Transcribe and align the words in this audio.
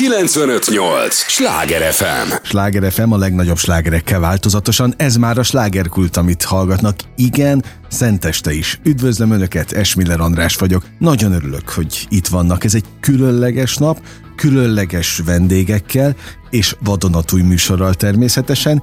958! 0.00 1.14
Sláger 1.14 1.92
FM! 1.92 2.32
Sláger 2.42 2.92
FM 2.92 3.10
a 3.10 3.16
legnagyobb 3.16 3.56
slágerekkel 3.56 4.20
változatosan, 4.20 4.94
ez 4.96 5.16
már 5.16 5.38
a 5.38 5.42
slágerkult, 5.42 6.16
amit 6.16 6.42
hallgatnak. 6.42 6.96
Igen, 7.16 7.64
szenteste 7.88 8.52
is. 8.52 8.80
Üdvözlöm 8.84 9.30
Önöket, 9.30 9.72
Esmiller 9.72 10.20
András 10.20 10.56
vagyok. 10.56 10.86
Nagyon 10.98 11.32
örülök, 11.32 11.68
hogy 11.68 12.06
itt 12.08 12.26
vannak. 12.26 12.64
Ez 12.64 12.74
egy 12.74 12.84
különleges 13.00 13.76
nap, 13.76 14.02
különleges 14.36 15.20
vendégekkel, 15.24 16.16
és 16.50 16.76
vadonatúj 16.84 17.42
műsorral 17.42 17.94
természetesen. 17.94 18.82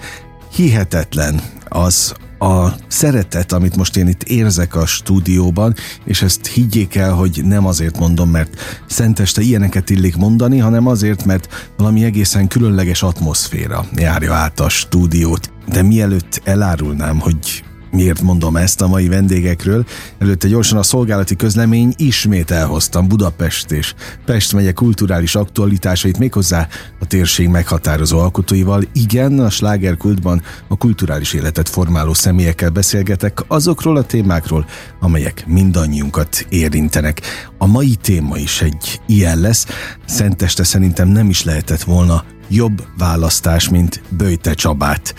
Hihetetlen 0.55 1.41
az, 1.67 2.13
a 2.39 2.67
szeretet, 2.87 3.51
amit 3.51 3.75
most 3.75 3.97
én 3.97 4.07
itt 4.07 4.23
érzek 4.23 4.75
a 4.75 4.85
stúdióban, 4.85 5.73
és 6.05 6.21
ezt 6.21 6.47
higgyék 6.47 6.95
el, 6.95 7.13
hogy 7.13 7.41
nem 7.43 7.65
azért 7.65 7.99
mondom, 7.99 8.29
mert 8.29 8.81
szenteste 8.87 9.41
ilyeneket 9.41 9.89
illik 9.89 10.15
mondani, 10.15 10.57
hanem 10.57 10.87
azért, 10.87 11.25
mert 11.25 11.71
valami 11.77 12.03
egészen 12.03 12.47
különleges 12.47 13.03
atmoszféra 13.03 13.85
járja 13.95 14.33
át 14.33 14.59
a 14.59 14.69
stúdiót. 14.69 15.51
De 15.67 15.81
mielőtt 15.81 16.41
elárulnám, 16.43 17.19
hogy 17.19 17.63
Miért 17.91 18.21
mondom 18.21 18.55
ezt 18.55 18.81
a 18.81 18.87
mai 18.87 19.07
vendégekről? 19.07 19.85
Előtte 20.19 20.47
gyorsan 20.47 20.77
a 20.77 20.83
szolgálati 20.83 21.35
közlemény 21.35 21.93
ismét 21.97 22.51
elhoztam 22.51 23.07
Budapest 23.07 23.71
és 23.71 23.93
Pest 24.25 24.53
megye 24.53 24.71
kulturális 24.71 25.35
aktualitásait 25.35 26.17
méghozzá 26.17 26.67
a 26.99 27.05
térség 27.05 27.47
meghatározó 27.47 28.19
alkotóival. 28.19 28.83
Igen, 28.93 29.39
a 29.39 29.49
slágerkultban 29.49 30.41
a 30.67 30.77
kulturális 30.77 31.33
életet 31.33 31.69
formáló 31.69 32.13
személyekkel 32.13 32.69
beszélgetek 32.69 33.43
azokról 33.47 33.97
a 33.97 34.03
témákról, 34.03 34.65
amelyek 34.99 35.43
mindannyiunkat 35.47 36.45
érintenek. 36.49 37.21
A 37.57 37.65
mai 37.67 37.95
téma 37.95 38.37
is 38.37 38.61
egy 38.61 39.01
ilyen 39.05 39.39
lesz. 39.39 39.65
Szenteste 40.05 40.63
szerintem 40.63 41.07
nem 41.07 41.29
is 41.29 41.43
lehetett 41.43 41.83
volna 41.83 42.23
jobb 42.47 42.83
választás, 42.97 43.69
mint 43.69 44.01
Böjte 44.09 44.53
Csabát 44.53 45.15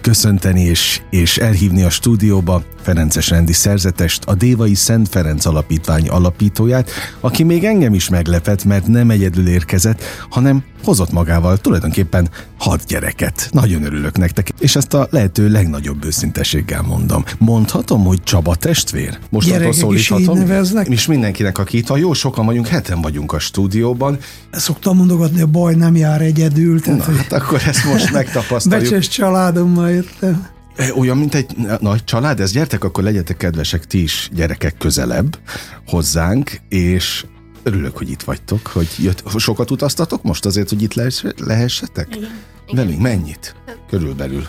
köszönteni 0.00 0.60
és, 0.60 1.00
és 1.10 1.38
elhívni 1.38 1.82
a 1.82 1.90
stúdióba 1.90 2.62
Ferences 2.82 3.30
rendi 3.30 3.52
szerzetest, 3.52 4.24
a 4.24 4.34
Dévai 4.34 4.74
Szent 4.74 5.08
Ferenc 5.08 5.44
Alapítvány 5.44 6.08
alapítóját, 6.08 6.90
aki 7.20 7.42
még 7.42 7.64
engem 7.64 7.94
is 7.94 8.08
meglepett, 8.08 8.64
mert 8.64 8.86
nem 8.86 9.10
egyedül 9.10 9.48
érkezett, 9.48 10.02
hanem 10.28 10.64
hozott 10.84 11.12
magával 11.12 11.58
tulajdonképpen 11.58 12.30
hat 12.58 12.84
gyereket. 12.86 13.48
Nagyon 13.50 13.84
örülök 13.84 14.18
nektek, 14.18 14.48
és 14.58 14.76
ezt 14.76 14.94
a 14.94 15.06
lehető 15.10 15.48
legnagyobb 15.48 16.04
őszintességgel 16.04 16.82
mondom. 16.82 17.24
Mondhatom, 17.38 18.04
hogy 18.04 18.22
Csaba 18.22 18.54
testvér? 18.54 19.18
Most 19.30 19.48
Gyerekek 19.48 19.72
szólíthatom? 19.72 20.34
Is 20.34 20.42
neveznek? 20.42 20.86
És 20.86 21.06
mindenkinek, 21.06 21.58
aki 21.58 21.76
itt 21.76 21.86
van, 21.86 21.98
jó 21.98 22.12
sokan 22.12 22.46
vagyunk, 22.46 22.66
heten 22.66 23.00
vagyunk 23.00 23.32
a 23.32 23.38
stúdióban. 23.38 24.18
Szoktam 24.50 24.96
mondogatni, 24.96 25.40
a 25.40 25.46
baj 25.46 25.74
nem 25.74 25.96
jár 25.96 26.22
egyedül. 26.32 26.80
Tehát, 26.80 26.98
Na, 26.98 27.04
hogy... 27.04 27.16
hát 27.16 27.32
akkor 27.32 27.62
ezt 27.66 27.84
most 27.84 28.12
megtapasztaljuk. 28.12 28.90
Becses 28.90 29.08
családommal 29.08 29.90
jöttem. 29.90 30.46
E, 30.76 30.94
olyan, 30.94 31.16
mint 31.16 31.34
egy 31.34 31.56
nagy 31.80 32.04
család, 32.04 32.40
ez 32.40 32.52
gyertek, 32.52 32.84
akkor 32.84 33.04
legyetek 33.04 33.36
kedvesek 33.36 33.86
ti 33.86 34.02
is 34.02 34.30
gyerekek 34.32 34.74
közelebb 34.78 35.38
hozzánk, 35.86 36.60
és 36.68 37.24
örülök, 37.62 37.96
hogy 37.96 38.10
itt 38.10 38.22
vagytok, 38.22 38.66
hogy 38.66 38.88
jött, 38.98 39.22
sokat 39.36 39.70
utaztatok 39.70 40.22
most 40.22 40.44
azért, 40.44 40.68
hogy 40.68 40.82
itt 40.82 40.94
lehessetek? 41.36 42.16
Igen. 42.16 42.30
Velünk 42.72 43.00
mennyit? 43.00 43.54
Körülbelül. 43.90 44.46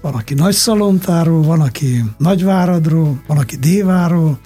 Van, 0.00 0.14
aki 0.14 0.34
nagy 0.34 0.54
szalontáról, 0.54 1.42
van, 1.42 1.60
aki 1.60 2.04
nagyváradról, 2.18 3.22
van, 3.26 3.38
aki 3.38 3.56
déváról, 3.56 4.38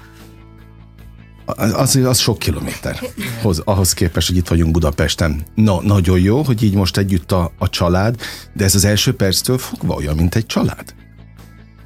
az, 1.54 1.96
az 1.96 2.18
sok 2.18 2.38
kilométer 2.38 3.00
hoz, 3.42 3.62
ahhoz 3.64 3.92
képest, 3.92 4.28
hogy 4.28 4.36
itt 4.36 4.48
vagyunk 4.48 4.72
Budapesten. 4.72 5.46
Na, 5.54 5.82
nagyon 5.82 6.20
jó, 6.20 6.42
hogy 6.42 6.62
így 6.62 6.74
most 6.74 6.96
együtt 6.96 7.32
a, 7.32 7.52
a 7.58 7.68
család, 7.68 8.20
de 8.52 8.64
ez 8.64 8.74
az 8.74 8.84
első 8.84 9.14
perctől 9.14 9.58
fogva 9.58 9.94
olyan, 9.94 10.16
mint 10.16 10.34
egy 10.34 10.46
család. 10.46 10.94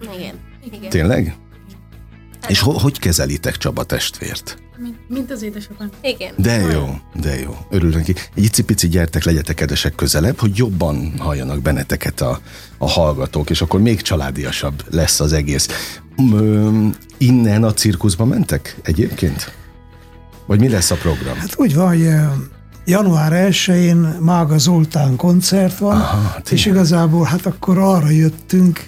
Igen. 0.00 0.34
Igen. 0.64 0.91
Tényleg? 0.91 1.37
És 2.49 2.60
ho, 2.60 2.72
hogy 2.72 2.99
kezelitek 2.99 3.56
Csaba 3.56 3.84
testvért? 3.84 4.59
Mint, 4.83 4.97
mint 5.09 5.31
az 5.31 5.43
édesapám. 5.43 5.91
Igen. 6.03 6.33
De 6.37 6.57
jó, 6.57 6.99
de 7.21 7.41
jó. 7.41 7.57
Örülök 7.71 7.95
neki. 7.95 8.15
Egy 8.35 8.45
icipici 8.45 8.89
gyertek, 8.89 9.25
legyetek 9.25 9.55
kedvesek 9.55 9.95
közelebb, 9.95 10.39
hogy 10.39 10.57
jobban 10.57 11.13
halljanak 11.19 11.63
benneteket 11.63 12.21
a, 12.21 12.41
a 12.79 12.89
hallgatók, 12.89 13.51
és 13.51 13.61
akkor 13.61 13.81
még 13.81 14.01
családiasabb 14.01 14.85
lesz 14.91 15.21
az 15.21 15.33
egész. 15.33 15.69
Ö, 16.33 16.87
innen 17.19 17.65
a 17.65 17.73
cirkuszba 17.73 18.25
mentek 18.25 18.77
egyébként? 18.83 19.53
Vagy 20.47 20.61
mi 20.61 20.69
lesz 20.69 20.91
a 20.91 20.95
program? 20.97 21.37
Hát 21.37 21.55
úgy 21.57 21.75
van, 21.75 21.89
hogy 21.89 22.09
január 22.85 23.33
1-én 23.51 23.97
Mága 24.21 24.59
Zoltán 24.59 25.17
koncert 25.17 25.79
van, 25.79 25.97
Aha, 25.97 26.41
és 26.51 26.67
igazából 26.67 27.25
hát 27.25 27.47
akkor 27.47 27.79
arra 27.79 28.11
jöttünk, 28.11 28.85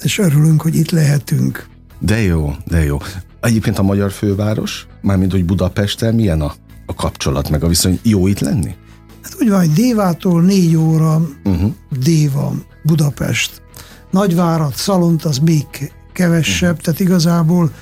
és 0.00 0.18
örülünk, 0.18 0.62
hogy 0.62 0.74
itt 0.76 0.90
lehetünk. 0.90 1.66
De 1.98 2.22
jó, 2.22 2.54
de 2.66 2.84
jó. 2.84 2.98
Egyébként 3.40 3.78
a 3.78 3.82
magyar 3.82 4.10
főváros, 4.10 4.86
mármint 5.00 5.32
hogy 5.32 5.44
Budapesten 5.44 6.14
milyen 6.14 6.40
a, 6.40 6.54
a 6.86 6.94
kapcsolat, 6.94 7.50
meg 7.50 7.64
a 7.64 7.68
viszony 7.68 7.98
jó 8.02 8.26
itt 8.26 8.40
lenni? 8.40 8.74
Hát 9.22 9.36
úgy 9.40 9.48
van, 9.48 9.58
hogy 9.58 9.72
Dévától 9.72 10.42
négy 10.42 10.76
óra 10.76 11.28
uh-huh. 11.44 11.72
Déva, 12.00 12.54
Budapest. 12.82 13.62
Nagyvárat, 14.10 14.76
Szalont 14.76 15.24
az 15.24 15.38
még 15.38 15.66
kevesebb, 16.12 16.70
uh-huh. 16.70 16.84
tehát 16.84 17.00
igazából 17.00 17.72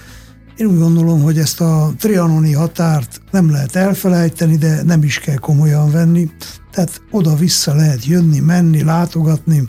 én 0.56 0.66
úgy 0.66 0.78
gondolom, 0.78 1.22
hogy 1.22 1.38
ezt 1.38 1.60
a 1.60 1.92
trianoni 1.98 2.52
határt 2.52 3.20
nem 3.30 3.50
lehet 3.50 3.76
elfelejteni, 3.76 4.56
de 4.56 4.82
nem 4.82 5.02
is 5.02 5.18
kell 5.18 5.36
komolyan 5.36 5.90
venni. 5.90 6.30
Tehát 6.72 7.02
oda-vissza 7.10 7.74
lehet 7.74 8.04
jönni, 8.04 8.38
menni, 8.38 8.82
látogatni. 8.82 9.68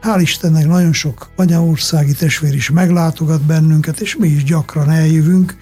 Hál' 0.00 0.20
Istennek 0.20 0.66
nagyon 0.66 0.92
sok 0.92 1.30
anyaországi 1.36 2.12
testvér 2.12 2.54
is 2.54 2.70
meglátogat 2.70 3.42
bennünket, 3.42 4.00
és 4.00 4.16
mi 4.16 4.28
is 4.28 4.44
gyakran 4.44 4.90
eljövünk. 4.90 5.56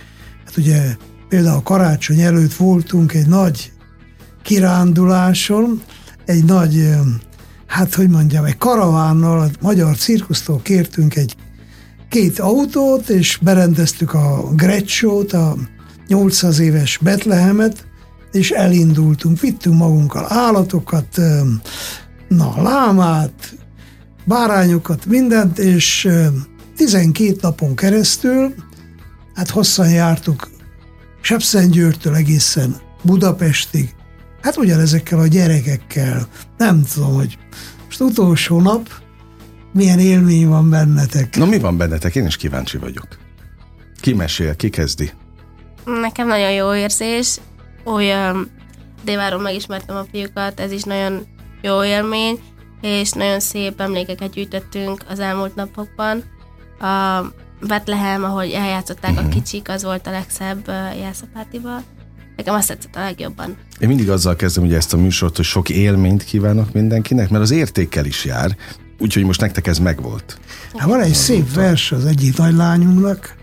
Hát 0.45 0.57
ugye 0.57 0.97
például 1.29 1.63
karácsony 1.63 2.21
előtt 2.21 2.55
voltunk 2.55 3.15
egy 3.15 3.27
nagy 3.27 3.73
kiránduláson, 4.43 5.83
egy 6.25 6.45
nagy, 6.45 6.89
hát 7.67 7.95
hogy 7.95 8.09
mondjam, 8.09 8.45
egy 8.45 8.59
karavánnal, 8.59 9.41
a 9.41 9.49
magyar 9.61 9.97
cirkusztól 9.97 10.61
kértünk 10.63 11.17
egy 11.17 11.37
két 12.09 12.39
autót, 12.39 13.09
és 13.09 13.39
berendeztük 13.43 14.15
a 14.15 14.51
Gretschót, 14.55 15.33
a 15.33 15.57
800 16.07 16.59
éves 16.59 16.99
Betlehemet, 17.03 17.87
és 18.33 18.51
elindultunk, 18.51 19.41
vittünk 19.41 19.77
magunkkal 19.77 20.27
állatokat, 20.29 21.21
na, 22.29 22.63
lámát, 22.63 23.57
bárányokat, 24.29 25.07
mindent, 25.07 25.59
és 25.59 26.09
12 26.77 27.37
napon 27.41 27.77
keresztül, 27.77 28.55
hát 29.35 29.49
hosszan 29.49 29.91
jártuk 29.91 30.51
Sepszentgyőrtől 31.21 32.15
egészen 32.15 32.77
Budapestig, 33.03 33.95
hát 34.43 34.57
ugyanezekkel 34.57 35.19
a 35.19 35.27
gyerekekkel, 35.27 36.29
nem 36.57 36.83
tudom, 36.95 37.15
hogy 37.15 37.39
most 37.85 38.01
utolsó 38.01 38.61
nap, 38.61 38.89
milyen 39.73 39.99
élmény 39.99 40.49
van 40.49 40.71
bennetek? 40.71 41.37
Na 41.37 41.45
mi 41.45 41.59
van 41.59 41.77
bennetek? 41.77 42.15
Én 42.15 42.27
is 42.27 42.37
kíváncsi 42.37 42.79
vagyok. 42.79 43.09
Ki 44.01 44.15
mesél, 44.15 44.57
ki 44.57 44.71
kezdi? 44.71 45.11
Nekem 45.85 46.27
nagyon 46.27 46.53
jó 46.53 46.75
érzés. 46.75 47.37
Olyan 47.85 48.51
Déváron 49.05 49.41
megismertem 49.41 49.97
a 49.97 50.05
fiúkat, 50.13 50.61
ez 50.61 50.73
is 50.73 50.83
nagyon 50.83 51.27
jó 51.63 51.85
élmény, 51.85 52.39
és 52.81 53.11
nagyon 53.11 53.41
szép 53.41 53.81
emlékeket 53.81 54.31
gyűjtöttünk 54.31 55.05
az 55.09 55.21
elmúlt 55.21 55.55
napokban. 55.55 56.25
A 56.81 57.25
Betlehem, 57.67 58.25
ahogy 58.25 58.51
eljátszották 58.51 59.11
uh-huh. 59.11 59.27
a 59.27 59.29
mhm. 59.29 59.37
kicsik, 59.37 59.69
az 59.69 59.83
volt 59.83 60.07
a 60.07 60.11
legszebb 60.11 60.69
uh, 60.69 60.99
jelszapátival. 61.01 61.83
Nekem 62.37 62.55
azt 62.55 62.69
tetszett 62.69 62.97
a 62.97 63.01
legjobban. 63.01 63.57
Én 63.81 63.89
mindig 63.89 64.11
azzal 64.11 64.37
kezdem 64.37 64.65
ugye 64.65 64.77
ezt 64.77 64.93
a 64.93 64.97
műsort, 64.97 65.37
hogy 65.37 65.45
sok 65.45 65.69
élményt 65.69 66.25
kívánok 66.25 66.73
mindenkinek, 66.73 67.31
mert 67.31 67.43
az 67.43 67.51
értékkel 67.51 68.05
is 68.05 68.25
jár. 68.25 68.57
Úgyhogy 68.99 69.25
most 69.25 69.41
nektek 69.41 69.67
ez 69.67 69.79
megvolt. 69.79 70.41
Hát 70.77 70.89
van 70.89 71.01
egy 71.01 71.15
szép 71.15 71.55
vers 71.55 71.93
az 71.93 72.05
egyik 72.05 72.37
nagylányunknak, 72.37 73.37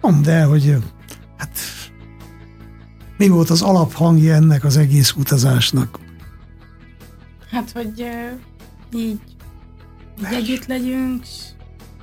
mondd 0.00 0.28
el, 0.28 0.48
hogy 0.48 0.76
hát 1.36 1.58
mi 3.16 3.28
volt 3.28 3.50
az 3.50 3.62
alaphangja 3.62 4.34
ennek 4.34 4.64
az 4.64 4.76
egész 4.76 5.12
utazásnak? 5.12 5.98
Hát, 7.50 7.70
hogy 7.72 8.04
így, 8.94 9.20
így 10.18 10.34
együtt 10.34 10.66
legyünk. 10.66 11.24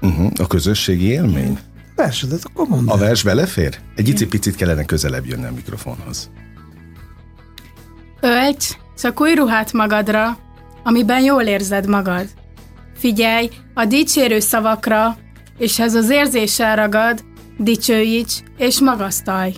Uh-huh, 0.01 0.31
a 0.39 0.47
közösségi 0.47 1.05
élmény? 1.05 1.59
Persze, 1.95 2.27
de 2.27 2.35
akkor 2.41 2.67
mondd 2.67 2.89
A 2.89 2.97
vers 2.97 3.23
belefér? 3.23 3.79
Egy 3.95 4.07
icipicit 4.07 4.55
kellene 4.55 4.85
közelebb 4.85 5.25
jönni 5.25 5.45
a 5.45 5.51
mikrofonhoz. 5.51 6.29
Ölts, 8.21 8.77
csak 8.97 9.21
új 9.21 9.33
ruhát 9.33 9.73
magadra, 9.73 10.37
amiben 10.83 11.23
jól 11.23 11.43
érzed 11.43 11.87
magad. 11.87 12.27
Figyelj 12.95 13.49
a 13.73 13.85
dicsérő 13.85 14.39
szavakra, 14.39 15.17
és 15.57 15.79
ez 15.79 15.95
az 15.95 16.09
érzés 16.09 16.59
elragad, 16.59 17.23
dicsőíts 17.57 18.43
és 18.57 18.79
magasztalj. 18.79 19.53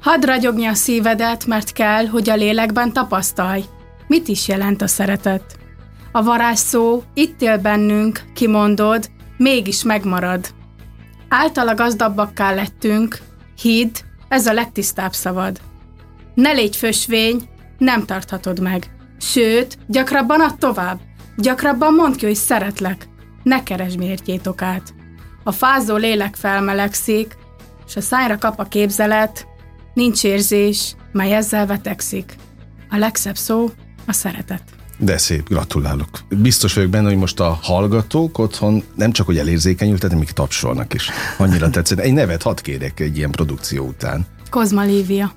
Hadd 0.00 0.26
ragyogni 0.26 0.66
a 0.66 0.74
szívedet, 0.74 1.46
mert 1.46 1.72
kell, 1.72 2.06
hogy 2.06 2.30
a 2.30 2.34
lélekben 2.34 2.92
tapasztalj. 2.92 3.64
Mit 4.06 4.28
is 4.28 4.48
jelent 4.48 4.82
a 4.82 4.86
szeretet? 4.86 5.59
A 6.12 6.22
varázs 6.22 6.58
szó 6.58 7.02
itt 7.14 7.42
él 7.42 7.58
bennünk, 7.58 8.20
kimondod, 8.34 9.10
mégis 9.36 9.82
megmarad. 9.82 10.54
Általa 11.28 11.74
gazdabbakká 11.74 12.54
lettünk, 12.54 13.18
hidd, 13.60 13.94
ez 14.28 14.46
a 14.46 14.52
legtisztább 14.52 15.12
szavad. 15.12 15.60
Ne 16.34 16.52
légy 16.52 16.76
fösvény, 16.76 17.48
nem 17.78 18.04
tarthatod 18.04 18.60
meg. 18.60 18.90
Sőt, 19.18 19.78
gyakrabban 19.86 20.40
add 20.40 20.58
tovább. 20.58 21.00
Gyakrabban 21.36 21.94
mondd 21.94 22.16
ki, 22.16 22.26
hogy 22.26 22.34
szeretlek. 22.34 23.08
Ne 23.42 23.62
keresd 23.62 23.98
mértjét 23.98 24.46
okát. 24.46 24.94
A 25.44 25.52
fázó 25.52 25.96
lélek 25.96 26.34
felmelegszik, 26.34 27.36
és 27.86 27.96
a 27.96 28.00
szájra 28.00 28.38
kap 28.38 28.58
a 28.58 28.64
képzelet, 28.64 29.46
nincs 29.94 30.24
érzés, 30.24 30.94
mely 31.12 31.34
ezzel 31.34 31.66
vetekszik. 31.66 32.34
A 32.90 32.96
legszebb 32.96 33.36
szó 33.36 33.70
a 34.06 34.12
szeretet. 34.12 34.62
De 35.02 35.18
szép, 35.18 35.48
gratulálok. 35.48 36.08
Biztos 36.28 36.74
vagyok 36.74 36.90
benne, 36.90 37.08
hogy 37.08 37.16
most 37.16 37.40
a 37.40 37.58
hallgatók 37.62 38.38
otthon 38.38 38.82
nem 38.94 39.12
csak 39.12 39.26
hogy 39.26 39.38
elérzékenyültek, 39.38 40.14
még 40.14 40.30
tapsolnak 40.30 40.94
is. 40.94 41.10
Annyira 41.38 41.70
tetszett. 41.70 41.98
Egy 41.98 42.12
nevet 42.12 42.42
hadd 42.42 42.62
kérek 42.62 43.00
egy 43.00 43.16
ilyen 43.16 43.30
produkció 43.30 43.86
után. 43.86 44.26
Kozma 44.50 44.82
Lívia. 44.82 45.32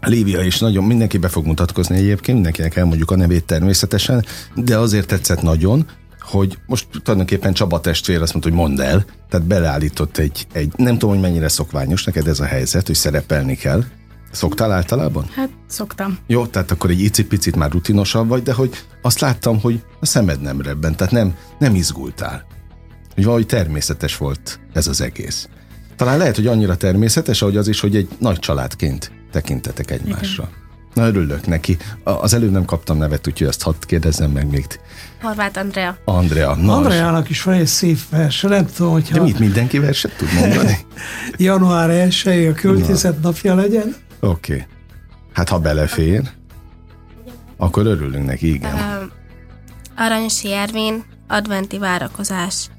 Lívia 0.00 0.40
is 0.40 0.58
nagyon, 0.58 0.84
mindenki 0.84 1.18
be 1.18 1.28
fog 1.28 1.46
mutatkozni 1.46 1.96
egyébként, 1.96 2.34
mindenkinek 2.34 2.76
elmondjuk 2.76 3.10
a 3.10 3.16
nevét 3.16 3.44
természetesen, 3.44 4.24
de 4.54 4.78
azért 4.78 5.06
tetszett 5.06 5.42
nagyon, 5.42 5.86
hogy 6.20 6.58
most 6.66 6.86
tulajdonképpen 7.02 7.52
Csaba 7.52 7.80
testvér 7.80 8.22
azt 8.22 8.32
mondta, 8.32 8.50
hogy 8.50 8.58
mondd 8.58 8.80
el, 8.80 9.04
tehát 9.28 9.46
beleállított 9.46 10.18
egy, 10.18 10.46
egy, 10.52 10.72
nem 10.76 10.92
tudom, 10.92 11.10
hogy 11.10 11.20
mennyire 11.20 11.48
szokványos 11.48 12.04
neked 12.04 12.26
ez 12.26 12.40
a 12.40 12.44
helyzet, 12.44 12.86
hogy 12.86 12.96
szerepelni 12.96 13.56
kell. 13.56 13.84
Szoktál 14.32 14.72
általában? 14.72 15.26
Hát 15.34 15.48
szoktam. 15.66 16.18
Jó, 16.26 16.46
tehát 16.46 16.70
akkor 16.70 16.90
egy 16.90 17.00
icipicit 17.00 17.56
már 17.56 17.70
rutinosabb 17.70 18.28
vagy, 18.28 18.42
de 18.42 18.52
hogy 18.52 18.84
azt 19.02 19.20
láttam, 19.20 19.60
hogy 19.60 19.82
a 20.00 20.06
szemed 20.06 20.40
nem 20.40 20.60
rebben, 20.60 20.96
tehát 20.96 21.12
nem, 21.12 21.34
nem 21.58 21.74
izgultál. 21.74 22.46
Hogy 23.14 23.24
valahogy 23.24 23.46
természetes 23.46 24.16
volt 24.16 24.60
ez 24.72 24.86
az 24.86 25.00
egész. 25.00 25.48
Talán 25.96 26.18
lehet, 26.18 26.36
hogy 26.36 26.46
annyira 26.46 26.76
természetes, 26.76 27.42
ahogy 27.42 27.56
az 27.56 27.68
is, 27.68 27.80
hogy 27.80 27.96
egy 27.96 28.08
nagy 28.18 28.38
családként 28.38 29.12
tekintetek 29.30 29.90
egymásra. 29.90 30.42
Igen. 30.42 30.60
Na, 30.94 31.06
örülök 31.06 31.46
neki. 31.46 31.76
Az 32.02 32.34
előbb 32.34 32.50
nem 32.50 32.64
kaptam 32.64 32.96
nevet, 32.96 33.26
úgyhogy 33.26 33.46
azt 33.46 33.62
hadd 33.62 33.74
kérdezzem 33.80 34.30
meg 34.30 34.50
még. 34.50 34.66
Horváth 35.22 35.58
Andrea. 35.58 35.96
Andrea. 36.04 36.54
Na, 36.54 36.76
Andreának 36.76 37.30
is 37.30 37.42
van 37.42 37.54
egy 37.54 37.66
szép 37.66 37.98
vers, 38.10 38.40
nem 38.40 38.66
tudom, 38.66 38.92
hogyha... 38.92 39.14
De 39.16 39.22
mit, 39.22 39.38
mindenki 39.38 39.78
verset 39.78 40.16
tud 40.16 40.28
mondani? 40.34 40.78
Január 41.36 41.90
1 41.90 42.46
a 42.46 42.52
költészet 42.52 43.14
Na. 43.14 43.28
napja 43.28 43.54
legyen. 43.54 43.94
Oké. 44.24 44.52
Okay. 44.52 44.66
Hát 45.32 45.48
ha 45.48 45.58
belefér, 45.58 46.30
akkor 47.56 47.86
örülünk 47.86 48.26
neki, 48.26 48.52
igen. 48.52 48.74
Uh, 48.74 49.10
Aranysi 49.96 50.52
Ervin, 50.52 51.04
adventi 51.28 51.78
várakozás. 51.78 52.70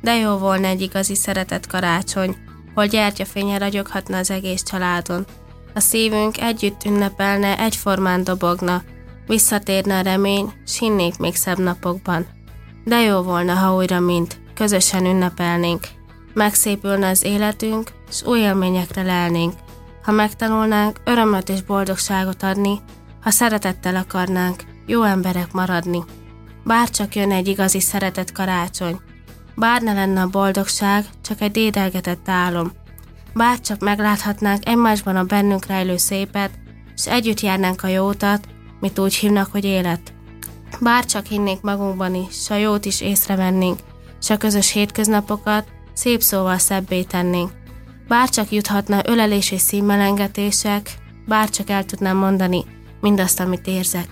De 0.00 0.16
jó 0.16 0.36
volna 0.36 0.66
egy 0.66 0.80
igazi 0.80 1.14
szeretett 1.14 1.66
karácsony, 1.66 2.36
hol 2.74 2.86
gyertyafénye 2.86 3.58
ragyoghatna 3.58 4.16
az 4.16 4.30
egész 4.30 4.62
családon. 4.62 5.26
A 5.74 5.80
szívünk 5.80 6.40
együtt 6.40 6.84
ünnepelne, 6.84 7.58
egyformán 7.58 8.24
dobogna, 8.24 8.82
visszatérne 9.26 9.98
a 9.98 10.02
remény, 10.02 10.52
s 10.66 10.78
hinnék 10.78 11.18
még 11.18 11.36
szebb 11.36 11.58
napokban. 11.58 12.26
De 12.84 13.00
jó 13.00 13.22
volna, 13.22 13.54
ha 13.54 13.74
újra 13.74 14.00
mint, 14.00 14.40
közösen 14.54 15.04
ünnepelnénk, 15.04 15.86
megszépülne 16.34 17.08
az 17.08 17.24
életünk, 17.24 17.90
s 18.10 18.22
új 18.24 18.38
élményekre 18.38 19.02
lelnénk, 19.02 19.52
ha 20.02 20.12
megtanulnánk 20.12 21.00
örömöt 21.04 21.48
és 21.48 21.62
boldogságot 21.62 22.42
adni, 22.42 22.80
ha 23.20 23.30
szeretettel 23.30 23.96
akarnánk 23.96 24.64
jó 24.86 25.02
emberek 25.02 25.52
maradni. 25.52 26.04
Bár 26.64 26.90
csak 26.90 27.14
jön 27.14 27.32
egy 27.32 27.48
igazi 27.48 27.80
szeretett 27.80 28.32
karácsony, 28.32 29.00
bár 29.54 29.82
ne 29.82 29.92
lenne 29.92 30.20
a 30.20 30.28
boldogság, 30.28 31.04
csak 31.22 31.40
egy 31.40 31.50
dédelgetett 31.50 32.28
álom, 32.28 32.72
bár 33.34 33.60
csak 33.60 33.80
megláthatnánk 33.80 34.66
egymásban 34.66 35.16
a 35.16 35.24
bennünk 35.24 35.66
rejlő 35.66 35.96
szépet, 35.96 36.50
és 36.94 37.06
együtt 37.06 37.40
járnánk 37.40 37.82
a 37.82 37.88
jótat, 37.88 38.46
mit 38.80 38.98
úgy 38.98 39.14
hívnak, 39.14 39.52
hogy 39.52 39.64
élet. 39.64 40.12
Bár 40.80 41.04
csak 41.04 41.26
hinnénk 41.26 41.62
magunkban 41.62 42.14
is, 42.14 42.42
s 42.42 42.50
a 42.50 42.56
jót 42.56 42.84
is 42.84 43.00
észrevennénk, 43.00 43.78
s 44.20 44.30
a 44.30 44.36
közös 44.36 44.72
hétköznapokat 44.72 45.68
szép 45.92 46.22
szóval 46.22 46.58
szebbé 46.58 47.02
tennénk. 47.02 47.50
Bár 48.10 48.28
csak 48.28 48.50
juthatna 48.50 49.00
ölelés 49.04 49.50
és 49.50 49.60
színmelengetések, 49.60 50.94
bár 51.26 51.50
csak 51.50 51.70
el 51.70 51.84
tudnám 51.84 52.16
mondani 52.16 52.64
mindazt, 53.00 53.40
amit 53.40 53.66
érzek. 53.66 54.08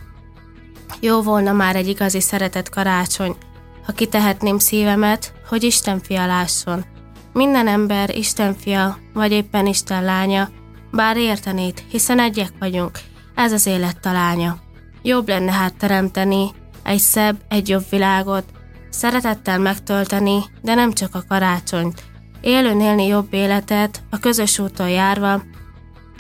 Jó 1.01 1.23
volna 1.23 1.53
már 1.53 1.77
egy 1.77 1.89
igazi 1.89 2.21
szeretett 2.21 2.69
karácsony, 2.69 3.37
ha 3.85 3.93
kitehetném 3.93 4.59
szívemet, 4.59 5.33
hogy 5.49 5.63
Isten 5.63 6.01
fia 6.01 6.27
lásson. 6.27 6.85
Minden 7.33 7.69
ember 7.69 8.17
Isten 8.17 8.55
fia, 8.55 8.99
vagy 9.15 9.33
éppen 9.33 9.67
Isten 9.67 10.05
lánya, 10.05 10.49
bár 10.91 11.17
értenét, 11.17 11.85
hiszen 11.91 12.21
egyek 12.21 12.53
vagyunk, 12.59 12.99
ez 13.35 13.53
az 13.53 13.67
élet 13.67 14.01
talánya. 14.01 14.59
Jobb 15.03 15.29
lenne 15.29 15.53
hát 15.53 15.77
teremteni 15.77 16.51
egy 16.83 16.99
szebb, 16.99 17.37
egy 17.49 17.69
jobb 17.69 17.85
világot, 17.91 18.45
szeretettel 18.91 19.59
megtölteni, 19.59 20.45
de 20.63 20.75
nem 20.75 20.93
csak 20.93 21.15
a 21.15 21.25
karácsonyt, 21.29 22.03
élőn 22.41 22.81
élni 22.81 23.07
jobb 23.07 23.33
életet, 23.35 24.03
a 24.11 24.19
közös 24.19 24.59
úton 24.59 24.89
járva, 24.89 25.43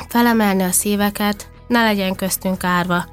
felemelni 0.08 0.62
a 0.62 0.70
szíveket, 0.70 1.50
ne 1.68 1.82
legyen 1.82 2.14
köztünk 2.14 2.64
árva. 2.64 3.04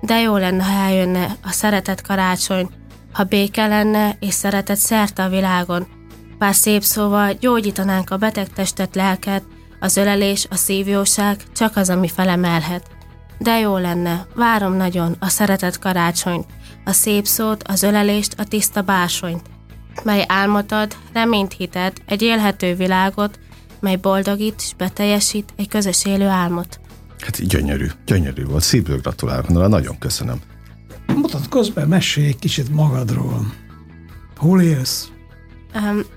De 0.00 0.20
jó 0.20 0.36
lenne, 0.36 0.64
ha 0.64 0.82
eljönne 0.86 1.36
a 1.42 1.50
szeretet 1.50 2.00
karácsony, 2.00 2.68
ha 3.12 3.24
béke 3.24 3.66
lenne 3.66 4.16
és 4.20 4.34
szeretet 4.34 4.76
szerte 4.76 5.22
a 5.22 5.28
világon. 5.28 5.86
Pár 6.38 6.54
szép 6.54 6.82
szóval 6.82 7.32
gyógyítanánk 7.32 8.10
a 8.10 8.16
beteg 8.16 8.48
testet, 8.48 8.94
lelket, 8.94 9.42
az 9.80 9.96
ölelés, 9.96 10.46
a 10.50 10.56
szívjóság 10.56 11.42
csak 11.54 11.76
az, 11.76 11.90
ami 11.90 12.08
felemelhet. 12.08 12.86
De 13.38 13.58
jó 13.58 13.76
lenne, 13.76 14.26
várom 14.34 14.72
nagyon 14.72 15.16
a 15.18 15.28
szeretet 15.28 15.78
karácsonyt, 15.78 16.46
a 16.84 16.92
szép 16.92 17.26
szót, 17.26 17.62
az 17.62 17.82
ölelést, 17.82 18.34
a 18.38 18.44
tiszta 18.44 18.82
bársonyt 18.82 19.53
mely 20.02 20.24
álmot 20.28 20.72
ad, 20.72 20.96
reményt 21.12 21.52
hitet, 21.52 22.02
egy 22.06 22.22
élhető 22.22 22.74
világot, 22.74 23.38
mely 23.80 23.96
boldogít 23.96 24.54
és 24.56 24.74
beteljesít 24.76 25.52
egy 25.56 25.68
közös 25.68 26.04
élő 26.04 26.26
álmot. 26.26 26.80
Hát 27.18 27.46
gyönyörű, 27.46 27.86
gyönyörű 28.06 28.44
volt. 28.44 28.62
Szívből 28.62 28.98
gratulálok, 28.98 29.48
Nora, 29.48 29.68
nagyon 29.68 29.98
köszönöm. 29.98 30.40
Mutatkozz 31.06 31.68
be, 31.68 31.86
mesélj 31.86 32.26
egy 32.26 32.38
kicsit 32.38 32.74
magadról. 32.74 33.52
Hol 34.36 34.60
élsz? 34.60 35.08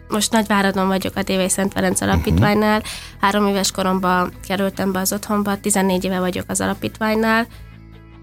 Most 0.08 0.32
Nagyváradon 0.32 0.88
vagyok 0.88 1.16
a 1.16 1.24
TV 1.24 1.46
Szent 1.48 1.74
Ferenc 1.74 2.02
Alapítványnál. 2.02 2.78
Uh-huh. 2.78 2.92
Három 3.20 3.48
éves 3.48 3.72
koromban 3.72 4.34
kerültem 4.48 4.92
be 4.92 5.00
az 5.00 5.14
otthonba, 5.14 5.60
14 5.60 6.04
éve 6.04 6.20
vagyok 6.20 6.46
az 6.48 6.62
alapítványnál. 6.62 7.48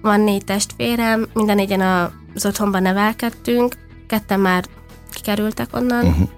Van 0.02 0.20
négy 0.20 0.44
testvérem, 0.44 1.26
minden 1.34 1.56
négyen 1.56 2.10
az 2.34 2.46
otthonban 2.46 2.82
nevelkedtünk, 2.82 3.74
ketten 4.06 4.40
már 4.40 4.64
kikerültek 5.14 5.76
onnan. 5.76 6.06
Uh-huh. 6.06 6.28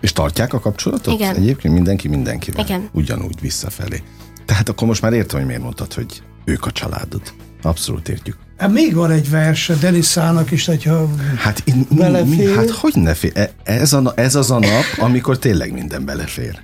És 0.00 0.12
tartják 0.12 0.52
a 0.52 0.60
kapcsolatot? 0.60 1.14
Igen. 1.14 1.36
Egyébként 1.36 1.74
mindenki 1.74 2.08
mindenkivel? 2.08 2.64
Igen. 2.64 2.88
Ugyanúgy 2.92 3.40
visszafelé. 3.40 4.02
Tehát 4.46 4.68
akkor 4.68 4.88
most 4.88 5.02
már 5.02 5.12
értem, 5.12 5.38
hogy 5.38 5.46
miért 5.46 5.62
mondtad, 5.62 5.92
hogy 5.92 6.22
ők 6.44 6.66
a 6.66 6.70
családod. 6.70 7.22
Abszolút 7.62 8.08
értjük. 8.08 8.36
Hát 8.56 8.70
még 8.70 8.94
van 8.94 9.10
egy 9.10 9.30
vers 9.30 9.66
Denisának 9.80 10.50
is, 10.50 10.66
hogyha 10.66 11.08
hát, 11.36 11.62
in, 11.64 11.86
mi, 11.90 12.22
mi, 12.36 12.52
hát 12.54 12.70
hogy 12.70 12.94
ne 12.94 13.14
fél? 13.14 13.30
E, 13.34 13.52
ez, 13.62 13.92
a, 13.92 14.12
ez 14.16 14.34
az 14.34 14.50
a 14.50 14.58
nap, 14.58 14.84
amikor 14.98 15.38
tényleg 15.38 15.72
minden 15.72 16.04
belefér. 16.04 16.60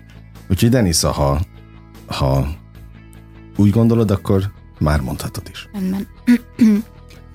Úgyhogy 0.50 0.70
Denisza, 0.70 1.10
ha, 1.10 1.40
ha 2.06 2.48
úgy 3.56 3.70
gondolod, 3.70 4.10
akkor 4.10 4.52
már 4.78 5.00
mondhatod 5.00 5.42
is. 5.50 5.68
Rendben. 5.72 6.06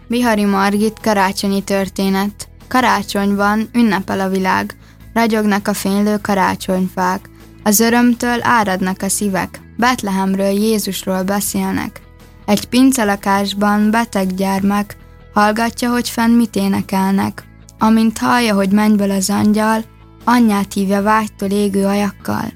Vihari 0.08 0.46
Margit 0.46 1.00
karácsonyi 1.02 1.62
történet. 1.62 2.50
Karácsonyban 2.68 3.70
ünnepel 3.74 4.20
a 4.20 4.30
világ, 4.30 4.76
ragyognak 5.14 5.68
a 5.68 5.74
fénylő 5.74 6.18
karácsonyfák, 6.18 7.30
az 7.64 7.80
örömtől 7.80 8.38
áradnak 8.42 9.02
a 9.02 9.10
szívek, 9.10 9.62
Betlehemről 9.78 10.52
Jézusról 10.52 11.24
beszélnek. 11.24 12.02
Egy 12.46 12.66
pincelakásban 12.66 13.92
beteg 13.92 14.34
gyermek 14.34 14.98
hallgatja, 15.34 15.90
hogy 15.90 16.10
fenn 16.10 16.32
mit 16.32 16.56
énekelnek. 16.56 17.44
Amint 17.80 18.18
hallja, 18.18 18.56
hogy 18.56 18.72
mennyből 18.72 19.12
az 19.12 19.30
angyal, 19.30 19.84
anyját 20.24 20.74
hívja 20.74 21.02
vágytól 21.02 21.50
égő 21.50 21.86
ajakkal. 21.86 22.54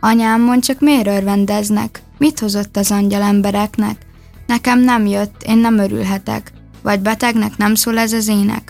Anyám, 0.00 0.42
mond 0.42 0.64
csak 0.64 0.80
miért 0.80 1.06
örvendeznek? 1.06 2.02
Mit 2.18 2.38
hozott 2.38 2.76
az 2.76 2.90
angyal 2.90 3.22
embereknek? 3.22 3.96
Nekem 4.46 4.80
nem 4.80 5.06
jött, 5.06 5.42
én 5.46 5.58
nem 5.58 5.78
örülhetek. 5.78 6.52
Vagy 6.82 7.00
betegnek 7.00 7.56
nem 7.56 7.74
szól 7.74 7.98
ez 7.98 8.12
az 8.12 8.28
ének? 8.28 8.69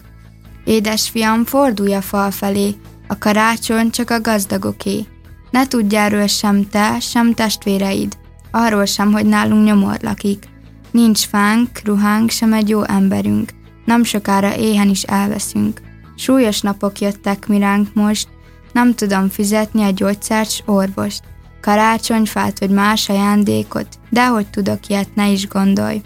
Édesfiam, 0.71 1.45
fordulj 1.45 1.95
a 1.95 2.01
fal 2.01 2.31
felé, 2.31 2.75
a 3.09 3.19
karácsony 3.19 3.91
csak 3.91 4.11
a 4.11 4.21
gazdagoké. 4.21 5.07
Ne 5.51 5.67
tudj 5.67 5.97
erről 5.97 6.27
sem 6.27 6.69
te, 6.69 7.01
sem 7.01 7.35
testvéreid. 7.35 8.17
arról 8.51 8.85
sem, 8.85 9.13
hogy 9.13 9.27
nálunk 9.27 9.65
nyomor 9.65 9.99
lakik. 10.03 10.45
Nincs 10.91 11.27
fánk, 11.27 11.69
ruhánk, 11.85 12.31
sem 12.31 12.53
egy 12.53 12.69
jó 12.69 12.83
emberünk. 12.83 13.51
Nem 13.85 14.05
sokára 14.05 14.57
éhen 14.57 14.89
is 14.89 15.03
elveszünk. 15.03 15.81
Súlyos 16.17 16.61
napok 16.61 16.99
jöttek 16.99 17.47
miránk 17.47 17.95
most, 17.95 18.29
nem 18.73 18.95
tudom 18.95 19.29
fizetni 19.29 19.83
a 19.83 19.91
gyógyszert 19.91 20.51
s 20.51 20.63
orvost. 20.67 21.23
Karácsonyfát 21.61 22.59
vagy 22.59 22.71
más 22.71 23.09
ajándékot, 23.09 23.89
de 24.11 24.27
hogy 24.27 24.47
tudok 24.47 24.87
ilyet, 24.87 25.15
ne 25.15 25.31
is 25.31 25.49
gondolj. 25.49 26.01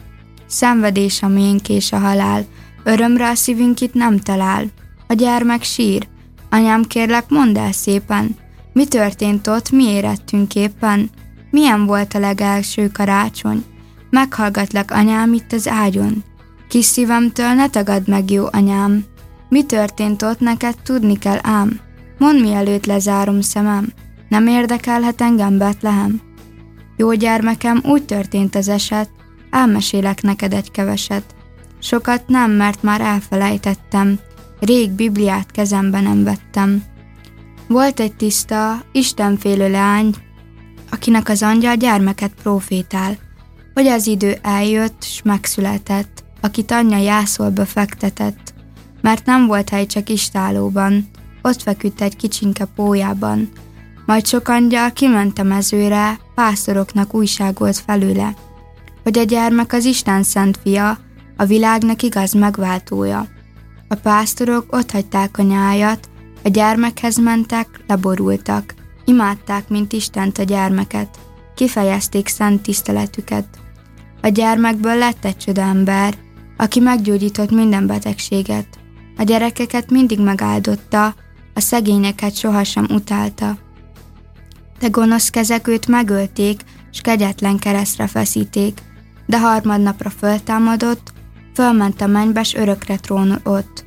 Szenvedés 0.46 1.22
a 1.22 1.28
miénk 1.28 1.68
és 1.68 1.92
a 1.92 1.98
halál, 1.98 2.44
örömre 2.84 3.34
szívünk 3.34 3.80
itt 3.80 3.94
nem 3.94 4.18
talál. 4.18 4.64
A 5.06 5.12
gyermek 5.12 5.62
sír. 5.62 6.08
Anyám 6.50 6.82
kérlek, 6.82 7.28
mondd 7.28 7.58
el 7.58 7.72
szépen, 7.72 8.36
mi 8.74 8.86
történt 8.86 9.46
ott, 9.46 9.70
mi 9.70 9.84
érettünk 9.84 10.54
éppen? 10.54 11.10
Milyen 11.50 11.86
volt 11.86 12.14
a 12.14 12.18
legelső 12.18 12.88
karácsony? 12.88 13.64
Meghallgatlak 14.10 14.90
anyám 14.90 15.32
itt 15.32 15.52
az 15.52 15.68
ágyon. 15.68 16.24
Kis 16.68 16.84
szívemtől 16.84 17.52
ne 17.52 17.68
tagad 17.68 18.08
meg, 18.08 18.30
jó 18.30 18.46
anyám. 18.50 19.04
Mi 19.48 19.64
történt 19.64 20.22
ott, 20.22 20.40
neked 20.40 20.74
tudni 20.82 21.18
kell 21.18 21.38
ám. 21.42 21.80
Mondd 22.18 22.40
mielőtt 22.40 22.86
lezárom 22.86 23.40
szemem. 23.40 23.92
Nem 24.28 24.46
érdekelhet 24.46 25.20
engem 25.20 25.58
Betlehem? 25.58 26.20
Jó 26.96 27.12
gyermekem, 27.12 27.80
úgy 27.84 28.04
történt 28.04 28.54
az 28.54 28.68
eset, 28.68 29.10
elmesélek 29.50 30.22
neked 30.22 30.52
egy 30.52 30.70
keveset. 30.70 31.24
Sokat 31.84 32.28
nem, 32.28 32.50
mert 32.50 32.82
már 32.82 33.00
elfelejtettem, 33.00 34.18
rég 34.60 34.90
Bibliát 34.90 35.50
kezembe 35.50 36.00
nem 36.00 36.24
vettem. 36.24 36.82
Volt 37.66 38.00
egy 38.00 38.16
tiszta, 38.16 38.82
istenfélő 38.92 39.70
leány, 39.70 40.14
akinek 40.90 41.28
az 41.28 41.42
angyal 41.42 41.74
gyermeket 41.74 42.32
profétál, 42.42 43.16
hogy 43.74 43.86
az 43.86 44.06
idő 44.06 44.38
eljött, 44.42 45.02
s 45.02 45.22
megszületett, 45.22 46.24
akit 46.40 46.70
anyja 46.70 46.98
jászolba 46.98 47.64
fektetett, 47.64 48.54
mert 49.00 49.26
nem 49.26 49.46
volt 49.46 49.68
hely 49.68 49.86
csak 49.86 50.08
istálóban, 50.08 51.08
ott 51.42 51.62
feküdt 51.62 52.00
egy 52.00 52.16
kicsinke 52.16 52.64
pójában. 52.64 53.48
Majd 54.06 54.26
sok 54.26 54.48
angyal 54.48 54.92
kiment 54.92 55.38
a 55.38 55.42
mezőre, 55.42 56.18
pásztoroknak 56.34 57.14
újságolt 57.14 57.78
felőle, 57.86 58.34
hogy 59.02 59.18
a 59.18 59.22
gyermek 59.22 59.72
az 59.72 59.84
Isten 59.84 60.22
szent 60.22 60.58
fia, 60.62 60.98
a 61.36 61.44
világnak 61.44 62.02
igaz 62.02 62.32
megváltója. 62.32 63.26
A 63.88 63.94
pásztorok 63.94 64.72
ott 64.72 64.90
hagyták 64.90 65.38
a 65.38 65.42
nyájat, 65.42 66.08
a 66.44 66.48
gyermekhez 66.48 67.16
mentek, 67.16 67.84
leborultak, 67.86 68.74
imádták, 69.04 69.68
mint 69.68 69.92
Istent 69.92 70.38
a 70.38 70.42
gyermeket, 70.42 71.18
kifejezték 71.54 72.28
szent 72.28 72.62
tiszteletüket. 72.62 73.46
A 74.22 74.28
gyermekből 74.28 74.96
lett 74.96 75.24
egy 75.24 75.36
csoda 75.36 75.62
ember, 75.62 76.14
aki 76.56 76.80
meggyógyított 76.80 77.50
minden 77.50 77.86
betegséget. 77.86 78.66
A 79.16 79.22
gyerekeket 79.22 79.90
mindig 79.90 80.20
megáldotta, 80.20 81.14
a 81.54 81.60
szegényeket 81.60 82.36
sohasem 82.36 82.86
utálta. 82.90 83.58
De 84.78 84.88
gonosz 84.88 85.30
kezek 85.30 85.68
őt 85.68 85.86
megölték, 85.86 86.60
s 86.90 87.00
kegyetlen 87.00 87.58
keresztre 87.58 88.06
feszíték, 88.06 88.78
de 89.26 89.40
harmadnapra 89.40 90.10
föltámadott, 90.10 91.12
fölment 91.54 92.00
a 92.00 92.06
mennybe, 92.06 92.42
s 92.42 92.54
örökre 92.54 92.96
trónul 92.96 93.40
ott. 93.44 93.84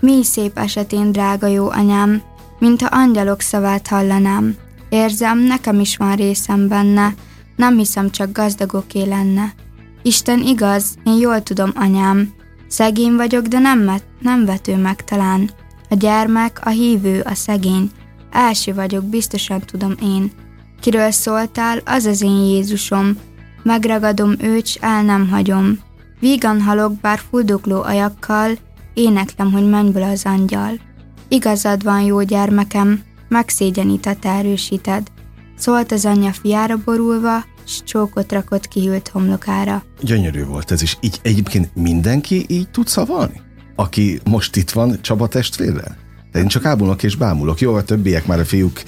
Mi 0.00 0.24
szép 0.24 0.58
esetén, 0.58 1.12
drága 1.12 1.46
jó 1.46 1.70
anyám, 1.70 2.22
mintha 2.58 2.86
angyalok 2.86 3.40
szavát 3.40 3.88
hallanám. 3.88 4.54
Érzem, 4.88 5.38
nekem 5.38 5.80
is 5.80 5.96
van 5.96 6.14
részem 6.14 6.68
benne, 6.68 7.14
nem 7.56 7.76
hiszem 7.76 8.10
csak 8.10 8.32
gazdagoké 8.32 9.02
lenne. 9.02 9.54
Isten 10.02 10.40
igaz, 10.40 10.94
én 11.04 11.18
jól 11.18 11.42
tudom, 11.42 11.72
anyám. 11.74 12.32
Szegény 12.68 13.14
vagyok, 13.14 13.46
de 13.46 13.58
nem, 13.58 13.78
met, 13.78 14.04
nem 14.20 14.44
vető 14.44 14.76
meg 14.76 15.04
talán. 15.04 15.50
A 15.90 15.94
gyermek, 15.94 16.60
a 16.64 16.68
hívő, 16.68 17.20
a 17.20 17.34
szegény. 17.34 17.90
Első 18.30 18.74
vagyok, 18.74 19.04
biztosan 19.04 19.60
tudom 19.60 19.94
én. 20.02 20.30
Kiről 20.80 21.10
szóltál, 21.10 21.80
az 21.84 22.04
az 22.04 22.22
én 22.22 22.44
Jézusom. 22.44 23.18
Megragadom 23.62 24.34
őt, 24.40 24.66
s 24.66 24.74
el 24.80 25.02
nem 25.02 25.28
hagyom. 25.28 25.78
Vígan 26.20 26.60
halok, 26.60 27.00
bár 27.00 27.20
fuldokló 27.30 27.82
ajakkal, 27.82 28.50
éneklem, 28.94 29.52
hogy 29.52 29.68
mennyből 29.68 30.02
az 30.02 30.24
angyal. 30.24 30.78
Igazad 31.28 31.82
van, 31.82 32.00
jó 32.00 32.22
gyermekem, 32.22 33.02
megszégyenített 33.28 34.24
erősíted. 34.24 35.06
Szólt 35.56 35.92
az 35.92 36.04
anyja 36.04 36.32
fiára 36.32 36.76
borulva, 36.84 37.44
s 37.66 37.82
csókot 37.84 38.32
rakott 38.32 38.68
kihűlt 38.68 39.08
homlokára. 39.08 39.82
Gyönyörű 40.00 40.44
volt 40.44 40.70
ez 40.70 40.82
is. 40.82 40.96
Így 41.00 41.18
egyébként 41.22 41.70
mindenki 41.74 42.44
így 42.48 42.70
tud 42.70 42.86
szavalni? 42.86 43.40
Aki 43.74 44.20
most 44.24 44.56
itt 44.56 44.70
van 44.70 44.98
Csaba 45.00 45.26
testvérrel? 45.26 45.96
De 46.32 46.38
én 46.38 46.48
csak 46.48 46.64
ábulok 46.64 47.02
és 47.02 47.16
bámulok. 47.16 47.60
Jó, 47.60 47.74
a 47.74 47.82
többiek 47.82 48.26
már 48.26 48.38
a 48.38 48.44
fiúk 48.44 48.82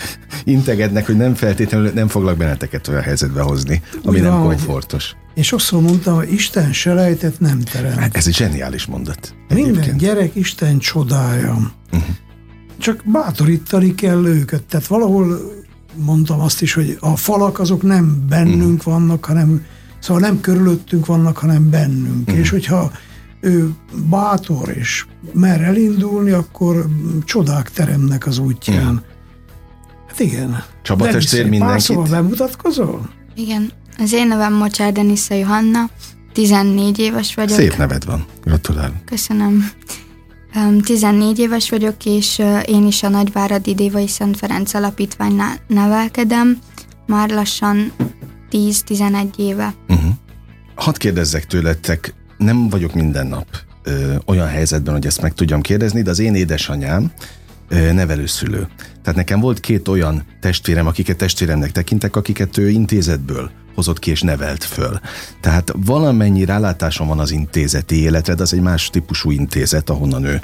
integednek, 0.45 1.07
hogy 1.07 1.17
nem 1.17 1.35
feltétlenül 1.35 1.91
nem 1.95 2.09
foglak 2.09 2.37
benneteket 2.37 2.89
olyan 2.89 3.03
helyzetbe 3.03 3.43
hozni, 3.43 3.83
ami 4.05 4.21
nem 4.21 4.43
komfortos. 4.43 5.17
Én 5.39 5.45
sokszor 5.45 5.83
mondtam, 5.83 6.15
hogy 6.15 6.33
Isten 6.33 6.73
selejtet 6.73 7.41
nem 7.41 7.61
teremt. 7.61 7.99
Hát 7.99 8.17
ez 8.17 8.27
egy 8.27 8.35
zseniális 8.35 8.87
mondat. 8.87 9.35
Minden 9.49 9.71
egyébként. 9.73 9.99
gyerek 9.99 10.35
Isten 10.35 10.79
csodája. 10.79 11.73
Uh-huh. 11.93 12.15
Csak 12.79 13.03
bátorítani 13.13 13.95
kell 13.95 14.27
őket. 14.27 14.63
Tehát 14.65 14.87
valahol 14.87 15.41
mondtam 15.95 16.41
azt 16.41 16.63
is, 16.63 16.75
hogy 16.75 16.97
a 17.01 17.17
falak 17.17 17.59
azok 17.59 17.83
nem 17.83 18.25
bennünk 18.29 18.79
uh-huh. 18.79 18.93
vannak, 18.93 19.25
hanem 19.25 19.65
szóval 19.99 20.23
nem 20.23 20.41
körülöttünk 20.41 21.07
vannak, 21.07 21.37
hanem 21.37 21.71
bennünk. 21.71 22.27
Uh-huh. 22.27 22.39
És 22.39 22.51
hogyha 22.51 22.93
ő 23.41 23.71
bátor 24.11 24.69
és 24.77 25.07
mer 25.33 25.61
elindulni, 25.61 26.31
akkor 26.31 26.87
csodák 27.25 27.71
teremnek 27.71 28.27
az 28.27 28.39
útján. 28.39 28.95
Uh-huh. 28.95 29.01
Hát 30.09 30.21
igen. 30.21 30.63
Csaba 30.83 31.09
testvér 31.09 31.43
mindenkit? 31.43 31.69
Pár 31.69 31.81
szóval 31.81 32.07
bemutatkozol? 32.09 33.11
Igen. 33.35 33.73
Az 33.99 34.13
én 34.13 34.27
nevem 34.27 34.53
Mocsár 34.53 34.93
Denisza 34.93 35.35
Johanna, 35.35 35.91
14 36.33 36.99
éves 36.99 37.35
vagyok. 37.35 37.59
Szép 37.59 37.77
neved 37.77 38.05
van, 38.05 38.25
gratulálok. 38.45 39.05
Köszönöm. 39.05 39.71
14 40.85 41.39
éves 41.39 41.71
vagyok, 41.71 42.05
és 42.05 42.43
én 42.65 42.87
is 42.87 43.03
a 43.03 43.09
Nagyváradi 43.09 43.75
Dévai 43.75 44.09
Szent 44.09 44.37
Ferenc 44.37 44.75
Alapítványnál 44.75 45.57
nevelkedem, 45.67 46.59
már 47.07 47.31
lassan 47.31 47.93
10-11 48.51 49.37
éve. 49.37 49.75
Uh-huh. 49.89 50.11
Hadd 50.75 50.99
kérdezzek 50.99 51.47
tőletek, 51.47 52.15
nem 52.37 52.69
vagyok 52.69 52.95
minden 52.95 53.27
nap 53.27 53.47
ö, 53.83 54.15
olyan 54.27 54.49
helyzetben, 54.49 54.95
hogy 54.95 55.07
ezt 55.07 55.21
meg 55.21 55.35
tudjam 55.35 55.61
kérdezni, 55.61 56.03
de 56.03 56.11
az 56.11 56.19
én 56.19 56.35
édesanyám 56.35 57.13
ö, 57.69 57.93
nevelőszülő. 57.93 58.69
Tehát 59.03 59.15
nekem 59.15 59.41
volt 59.41 59.61
két 59.61 59.89
olyan 59.89 60.25
testvérem, 60.41 60.87
akiket 60.87 61.17
testvéremnek 61.17 61.73
tekintek, 61.73 62.17
akiket 62.17 62.57
ő 62.57 62.69
intézetből 62.69 63.51
hozott 63.79 63.99
ki 63.99 64.11
és 64.11 64.23
nevelt 64.23 64.65
föl. 64.65 65.01
Tehát 65.41 65.73
valamennyi 65.77 66.45
rálátásom 66.45 67.07
van 67.07 67.19
az 67.19 67.31
intézeti 67.31 68.01
életre, 68.01 68.35
de 68.35 68.43
az 68.43 68.53
egy 68.53 68.61
más 68.61 68.91
típusú 68.91 69.31
intézet, 69.31 69.91
ahonnan 69.91 70.25
ő, 70.25 70.41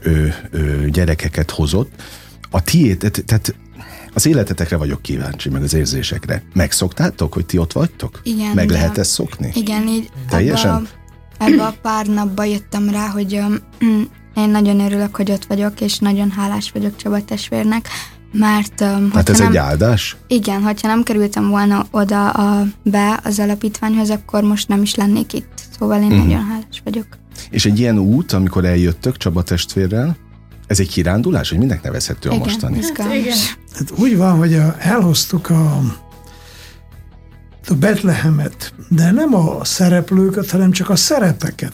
ő, 0.00 0.34
ő 0.50 0.88
gyerekeket 0.90 1.50
hozott. 1.50 1.90
A 2.50 2.62
tiét, 2.62 3.22
tehát 3.26 3.54
az 4.14 4.26
életetekre 4.26 4.76
vagyok 4.76 5.02
kíváncsi, 5.02 5.48
meg 5.48 5.62
az 5.62 5.74
érzésekre. 5.74 6.42
Megszoktátok, 6.52 7.32
hogy 7.32 7.46
ti 7.46 7.58
ott 7.58 7.72
vagytok? 7.72 8.20
Igen. 8.22 8.54
Meg 8.54 8.70
lehet 8.70 8.98
ezt 8.98 9.10
szokni? 9.10 9.50
Igen, 9.54 9.88
így 9.88 10.10
Teljesen? 10.28 10.88
Ebbe 11.38 11.66
a 11.66 11.74
pár 11.82 12.06
napba 12.06 12.44
jöttem 12.44 12.90
rá, 12.90 13.06
hogy 13.06 13.34
um, 13.34 13.58
én 14.42 14.50
nagyon 14.50 14.80
örülök, 14.80 15.16
hogy 15.16 15.30
ott 15.30 15.44
vagyok, 15.44 15.80
és 15.80 15.98
nagyon 15.98 16.30
hálás 16.30 16.70
vagyok 16.70 16.96
Csaba 16.96 17.24
testvérnek, 17.24 17.88
mert... 18.32 18.80
Hát 19.12 19.28
ez 19.28 19.38
nem, 19.38 19.48
egy 19.48 19.56
áldás? 19.56 20.16
Igen, 20.26 20.62
hogyha 20.62 20.88
nem 20.88 21.02
kerültem 21.02 21.48
volna 21.48 21.86
oda 21.90 22.30
a, 22.30 22.66
be 22.82 23.20
az 23.24 23.38
alapítványhoz, 23.38 24.10
akkor 24.10 24.42
most 24.42 24.68
nem 24.68 24.82
is 24.82 24.94
lennék 24.94 25.32
itt. 25.32 25.62
Szóval 25.78 26.02
én 26.02 26.08
mm. 26.12 26.16
nagyon 26.16 26.44
hálás 26.44 26.82
vagyok. 26.84 27.06
És 27.50 27.66
egy 27.66 27.78
ilyen 27.78 27.98
út, 27.98 28.32
amikor 28.32 28.64
eljöttök 28.64 29.16
Csaba 29.16 29.42
testvérrel, 29.42 30.16
ez 30.66 30.80
egy 30.80 30.88
kirándulás, 30.88 31.48
hogy 31.48 31.58
mindnek 31.58 31.82
nevezhető 31.82 32.28
igen, 32.28 32.40
a 32.40 32.44
mostani? 32.44 32.80
Hát, 32.96 33.14
igen. 33.14 33.36
Hát 33.74 33.92
úgy 33.96 34.16
van, 34.16 34.36
hogy 34.36 34.54
a, 34.54 34.76
elhoztuk 34.78 35.50
a, 35.50 35.82
a 37.68 37.74
Betlehemet, 37.74 38.74
de 38.88 39.10
nem 39.10 39.34
a 39.34 39.64
szereplőket, 39.64 40.50
hanem 40.50 40.70
csak 40.70 40.90
a 40.90 40.96
szerepeket. 40.96 41.72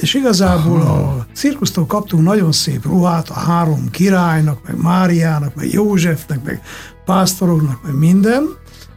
És 0.00 0.14
igazából 0.14 0.80
a 0.80 1.26
cirkusztól 1.34 1.86
kaptunk 1.86 2.22
nagyon 2.22 2.52
szép 2.52 2.84
ruhát 2.84 3.28
a 3.28 3.34
három 3.34 3.90
királynak, 3.90 4.58
meg 4.66 4.76
Máriának, 4.76 5.54
meg 5.54 5.72
Józsefnek, 5.72 6.44
meg 6.44 6.62
pásztoroknak, 7.04 7.82
meg 7.82 7.94
minden, 7.94 8.44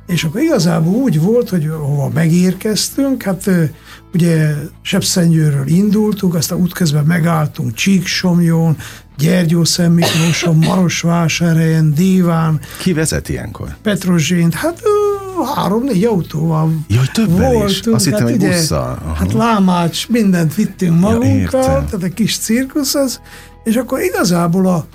és 0.07 0.23
akkor 0.23 0.41
igazából 0.41 0.93
úgy 0.93 1.21
volt, 1.21 1.49
hogy 1.49 1.69
hova 1.79 2.09
megérkeztünk, 2.13 3.23
hát 3.23 3.49
ugye 4.13 4.53
Sepszengyőről 4.81 5.67
indultunk, 5.67 6.35
aztán 6.35 6.59
útközben 6.59 7.05
megálltunk 7.05 7.73
Csíksomjon, 7.73 8.77
Gyergyó 9.17 9.63
Miklóson, 9.89 10.55
Marosvásárhelyen, 10.55 11.93
Déván. 11.93 12.59
Ki 12.81 12.93
vezet 12.93 13.29
ilyenkor? 13.29 13.75
Petrozsént, 13.81 14.53
hát 14.53 14.81
három-négy 15.55 16.03
autóval 16.03 16.73
Jaj, 16.87 17.05
többel 17.13 17.67
is. 17.67 17.79
Azt 17.79 18.05
hittem, 18.05 18.23
hogy 18.23 18.37
busszal. 18.37 18.99
Aha. 19.03 19.13
Hát 19.13 19.33
lámács, 19.33 20.09
mindent 20.09 20.55
vittünk 20.55 20.99
magunkkal, 20.99 21.61
értem. 21.61 21.85
tehát 21.85 22.03
egy 22.03 22.13
kis 22.13 22.37
cirkusz 22.37 22.95
az, 22.95 23.19
és 23.63 23.75
akkor 23.75 24.01
igazából 24.01 24.67
a, 24.67 24.85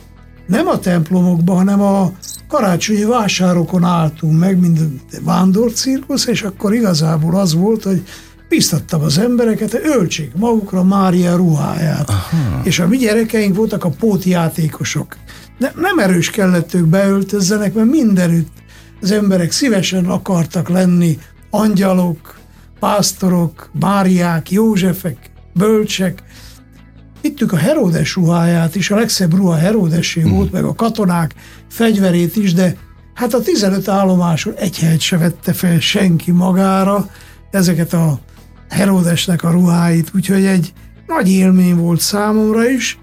nem 0.46 0.66
a 0.66 0.78
templomokban, 0.78 1.56
hanem 1.56 1.80
a 1.80 2.12
karácsonyi 2.48 3.04
vásárokon 3.04 3.84
álltunk 3.84 4.38
meg, 4.38 4.60
mint 4.60 4.80
vándorcirkusz, 5.24 6.26
és 6.26 6.42
akkor 6.42 6.74
igazából 6.74 7.36
az 7.36 7.54
volt, 7.54 7.82
hogy 7.82 8.02
biztattam 8.48 9.02
az 9.02 9.18
embereket, 9.18 9.80
öltsék 9.84 10.32
magukra 10.34 10.82
Mária 10.84 11.36
ruháját. 11.36 12.08
Aha. 12.08 12.60
És 12.62 12.78
a 12.78 12.86
mi 12.86 12.96
gyerekeink 12.96 13.56
voltak 13.56 13.84
a 13.84 13.88
pótjátékosok. 13.88 15.16
Ne, 15.58 15.70
nem 15.76 15.98
erős 15.98 16.30
kellett 16.30 16.74
ők 16.74 16.86
beöltözzenek, 16.86 17.74
mert 17.74 17.90
mindenütt 17.90 18.48
az 19.00 19.10
emberek 19.10 19.52
szívesen 19.52 20.04
akartak 20.04 20.68
lenni 20.68 21.18
angyalok, 21.50 22.38
pásztorok, 22.80 23.70
Máriák, 23.80 24.50
Józsefek, 24.50 25.30
bölcsek. 25.54 26.22
Vittük 27.22 27.52
a 27.52 27.56
Heródes 27.56 28.14
ruháját 28.14 28.74
is, 28.74 28.90
a 28.90 28.96
legszebb 28.96 29.34
ruha 29.34 29.56
Heródesé 29.56 30.22
mm. 30.22 30.30
volt, 30.30 30.52
meg 30.52 30.64
a 30.64 30.74
katonák 30.74 31.34
fegyverét 31.68 32.36
is, 32.36 32.52
de 32.52 32.76
hát 33.14 33.34
a 33.34 33.40
15 33.40 33.88
állomáson 33.88 34.54
egy 34.54 34.78
helyet 34.78 35.00
se 35.00 35.16
vette 35.16 35.52
fel 35.52 35.80
senki 35.80 36.30
magára 36.30 37.10
ezeket 37.50 37.92
a 37.92 38.20
Heródesnek 38.68 39.42
a 39.42 39.50
ruháit, 39.50 40.10
úgyhogy 40.14 40.44
egy 40.44 40.72
nagy 41.06 41.30
élmény 41.30 41.76
volt 41.76 42.00
számomra 42.00 42.70
is. 42.70 42.98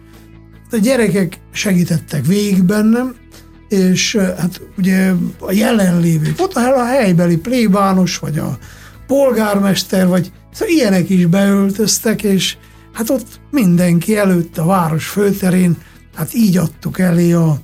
A 0.71 0.77
gyerekek 0.77 1.39
segítettek 1.51 2.25
végig 2.25 2.63
bennem, 2.63 3.15
és 3.75 4.15
hát 4.15 4.61
ugye 4.77 5.11
a 5.39 5.51
jelenlévők, 5.51 6.41
ott 6.41 6.53
a 6.53 6.85
helybeli 6.85 7.37
plébános, 7.37 8.17
vagy 8.17 8.37
a 8.37 8.57
polgármester, 9.07 10.07
vagy 10.07 10.31
szóval 10.53 10.73
ilyenek 10.73 11.09
is 11.09 11.25
beöltöztek, 11.25 12.23
és 12.23 12.57
hát 12.93 13.09
ott 13.09 13.39
mindenki 13.51 14.17
előtt 14.17 14.57
a 14.57 14.65
város 14.65 15.07
főterén, 15.07 15.77
hát 16.15 16.33
így 16.33 16.57
adtuk 16.57 16.99
elé 16.99 17.31
a 17.31 17.59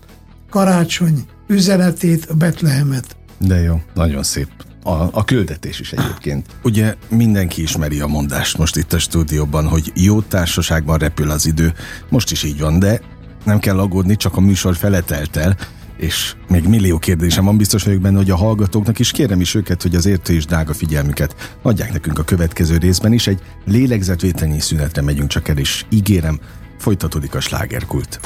karácsony 0.49 1.25
üzenetét, 1.47 2.25
a 2.25 2.33
Betlehemet. 2.33 3.15
De 3.37 3.61
jó, 3.61 3.81
nagyon 3.93 4.23
szép. 4.23 4.47
A, 4.83 4.91
a 5.11 5.23
küldetés 5.23 5.79
is 5.79 5.91
egyébként. 5.91 6.45
Ugye 6.63 6.95
mindenki 7.09 7.61
ismeri 7.61 7.99
a 7.99 8.07
mondást 8.07 8.57
most 8.57 8.75
itt 8.75 8.93
a 8.93 8.99
stúdióban, 8.99 9.67
hogy 9.67 9.91
jó 9.95 10.21
társaságban 10.21 10.97
repül 10.97 11.31
az 11.31 11.45
idő. 11.45 11.73
Most 12.09 12.31
is 12.31 12.43
így 12.43 12.59
van, 12.59 12.79
de 12.79 13.01
nem 13.43 13.59
kell 13.59 13.79
aggódni, 13.79 14.15
csak 14.15 14.37
a 14.37 14.41
műsor 14.41 14.75
feletelt 14.75 15.35
el, 15.35 15.57
és 16.01 16.35
még 16.49 16.67
millió 16.67 16.97
kérdésem 16.97 17.45
van, 17.45 17.57
biztos 17.57 17.83
vagyok 17.83 18.01
benne, 18.01 18.17
hogy 18.17 18.29
a 18.29 18.35
hallgatóknak 18.35 18.99
is 18.99 19.11
kérem 19.11 19.41
is 19.41 19.55
őket, 19.55 19.81
hogy 19.81 19.95
az 19.95 20.05
értő 20.05 20.33
és 20.33 20.45
drága 20.45 20.73
figyelmüket 20.73 21.57
adják 21.61 21.91
nekünk 21.91 22.19
a 22.19 22.23
következő 22.23 22.77
részben 22.77 23.13
is. 23.13 23.27
Egy 23.27 23.39
lélegzetvételnyi 23.65 24.59
szünetre 24.59 25.01
megyünk 25.01 25.29
csak 25.29 25.47
el, 25.47 25.57
és 25.57 25.85
ígérem, 25.89 26.39
folytatódik 26.81 27.35
a 27.35 27.39
slágerkult. 27.39 28.19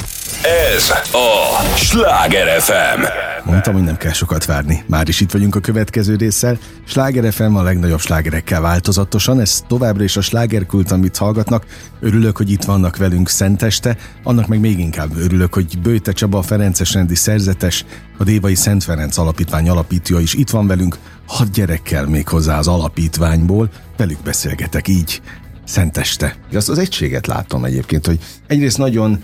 Ez 0.74 0.90
a 1.12 1.76
Sláger 1.76 2.60
FM. 2.60 3.02
Mondtam, 3.44 3.74
hogy 3.74 3.82
nem 3.82 3.96
kell 3.96 4.12
sokat 4.12 4.44
várni. 4.44 4.84
Már 4.86 5.08
is 5.08 5.20
itt 5.20 5.30
vagyunk 5.30 5.54
a 5.54 5.60
következő 5.60 6.16
résszel. 6.16 6.58
Sláger 6.86 7.32
FM 7.32 7.54
a 7.54 7.62
legnagyobb 7.62 8.00
slágerekkel 8.00 8.60
változatosan. 8.60 9.40
Ez 9.40 9.62
továbbra 9.68 10.04
is 10.04 10.16
a 10.16 10.20
slágerkult, 10.20 10.90
amit 10.90 11.16
hallgatnak. 11.16 11.66
Örülök, 12.00 12.36
hogy 12.36 12.50
itt 12.50 12.64
vannak 12.64 12.96
velünk 12.96 13.28
szenteste. 13.28 13.96
Annak 14.22 14.46
meg 14.46 14.60
még 14.60 14.78
inkább 14.78 15.16
örülök, 15.16 15.54
hogy 15.54 15.78
Bőte 15.78 16.12
Csaba, 16.12 16.38
a 16.38 16.42
Ferences 16.42 16.92
rendi 16.92 17.14
szerzetes, 17.14 17.84
a 18.18 18.24
Dévai 18.24 18.54
Szent 18.54 18.84
Ferenc 18.84 19.18
Alapítvány 19.18 19.68
alapítója 19.68 20.20
is 20.20 20.34
itt 20.34 20.50
van 20.50 20.66
velünk. 20.66 20.98
Hat 21.26 21.50
gyerekkel 21.50 22.06
még 22.06 22.28
hozzá 22.28 22.58
az 22.58 22.68
alapítványból. 22.68 23.68
Velük 23.96 24.22
beszélgetek 24.22 24.88
így. 24.88 25.20
Szenteste. 25.66 26.36
Azt 26.52 26.68
az 26.68 26.78
egységet 26.78 27.26
látom 27.26 27.64
egyébként, 27.64 28.06
hogy 28.06 28.18
egyrészt 28.46 28.78
nagyon 28.78 29.22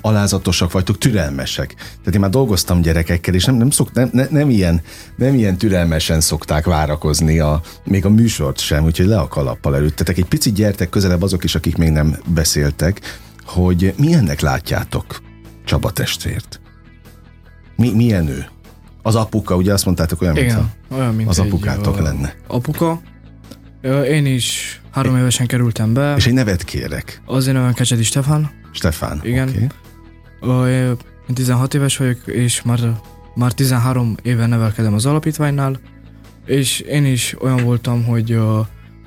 alázatosak 0.00 0.72
vagytok, 0.72 0.98
türelmesek. 0.98 1.74
Tehát 1.74 2.14
én 2.14 2.20
már 2.20 2.30
dolgoztam 2.30 2.80
gyerekekkel, 2.80 3.34
és 3.34 3.44
nem, 3.44 3.54
nem, 3.54 3.70
szok, 3.70 3.92
nem, 3.92 4.08
nem, 4.12 4.26
nem, 4.30 4.50
ilyen, 4.50 4.80
nem 5.16 5.34
ilyen 5.34 5.56
türelmesen 5.56 6.20
szokták 6.20 6.64
várakozni 6.64 7.38
a, 7.38 7.60
még 7.84 8.04
a 8.04 8.10
műsort 8.10 8.58
sem, 8.58 8.84
úgyhogy 8.84 9.06
le 9.06 9.18
a 9.18 9.28
kalappal 9.28 9.76
előttetek. 9.76 10.18
Egy 10.18 10.24
picit 10.24 10.54
gyertek 10.54 10.88
közelebb 10.88 11.22
azok 11.22 11.44
is, 11.44 11.54
akik 11.54 11.76
még 11.76 11.90
nem 11.90 12.16
beszéltek, 12.26 13.00
hogy 13.44 13.94
milyennek 13.96 14.40
látjátok 14.40 15.20
Csaba 15.64 15.90
testvért? 15.90 16.60
Mi, 17.76 17.92
milyen 17.94 18.28
ő? 18.28 18.46
Az 19.02 19.14
apuka, 19.14 19.56
ugye 19.56 19.72
azt 19.72 19.84
mondtátok 19.84 20.22
olyan, 20.22 20.36
Igen, 20.36 20.46
mintha 20.46 20.96
olyan, 20.96 21.14
mint 21.14 21.28
az 21.28 21.38
egy, 21.38 21.46
apukátok 21.46 21.98
ö, 21.98 22.02
lenne. 22.02 22.34
Apuka. 22.46 23.00
Én 24.08 24.26
is 24.26 24.77
három 24.90 25.16
évesen 25.16 25.46
kerültem 25.46 25.92
be. 25.92 26.14
És 26.16 26.26
egy 26.26 26.32
nevet 26.32 26.64
kérek. 26.64 27.22
Az 27.24 27.46
én 27.46 27.54
nevem 27.54 27.72
Kecsedi 27.72 28.02
Stefan. 28.02 28.50
Stefán. 28.72 29.20
Igen. 29.22 29.48
Okay. 30.40 30.72
Én 31.28 31.34
16 31.34 31.74
éves 31.74 31.96
vagyok, 31.96 32.18
és 32.26 32.62
már, 32.62 32.80
már 33.34 33.52
13 33.52 34.14
éve 34.22 34.46
nevelkedem 34.46 34.94
az 34.94 35.06
alapítványnál, 35.06 35.80
és 36.46 36.80
én 36.80 37.04
is 37.04 37.36
olyan 37.40 37.64
voltam, 37.64 38.04
hogy 38.04 38.38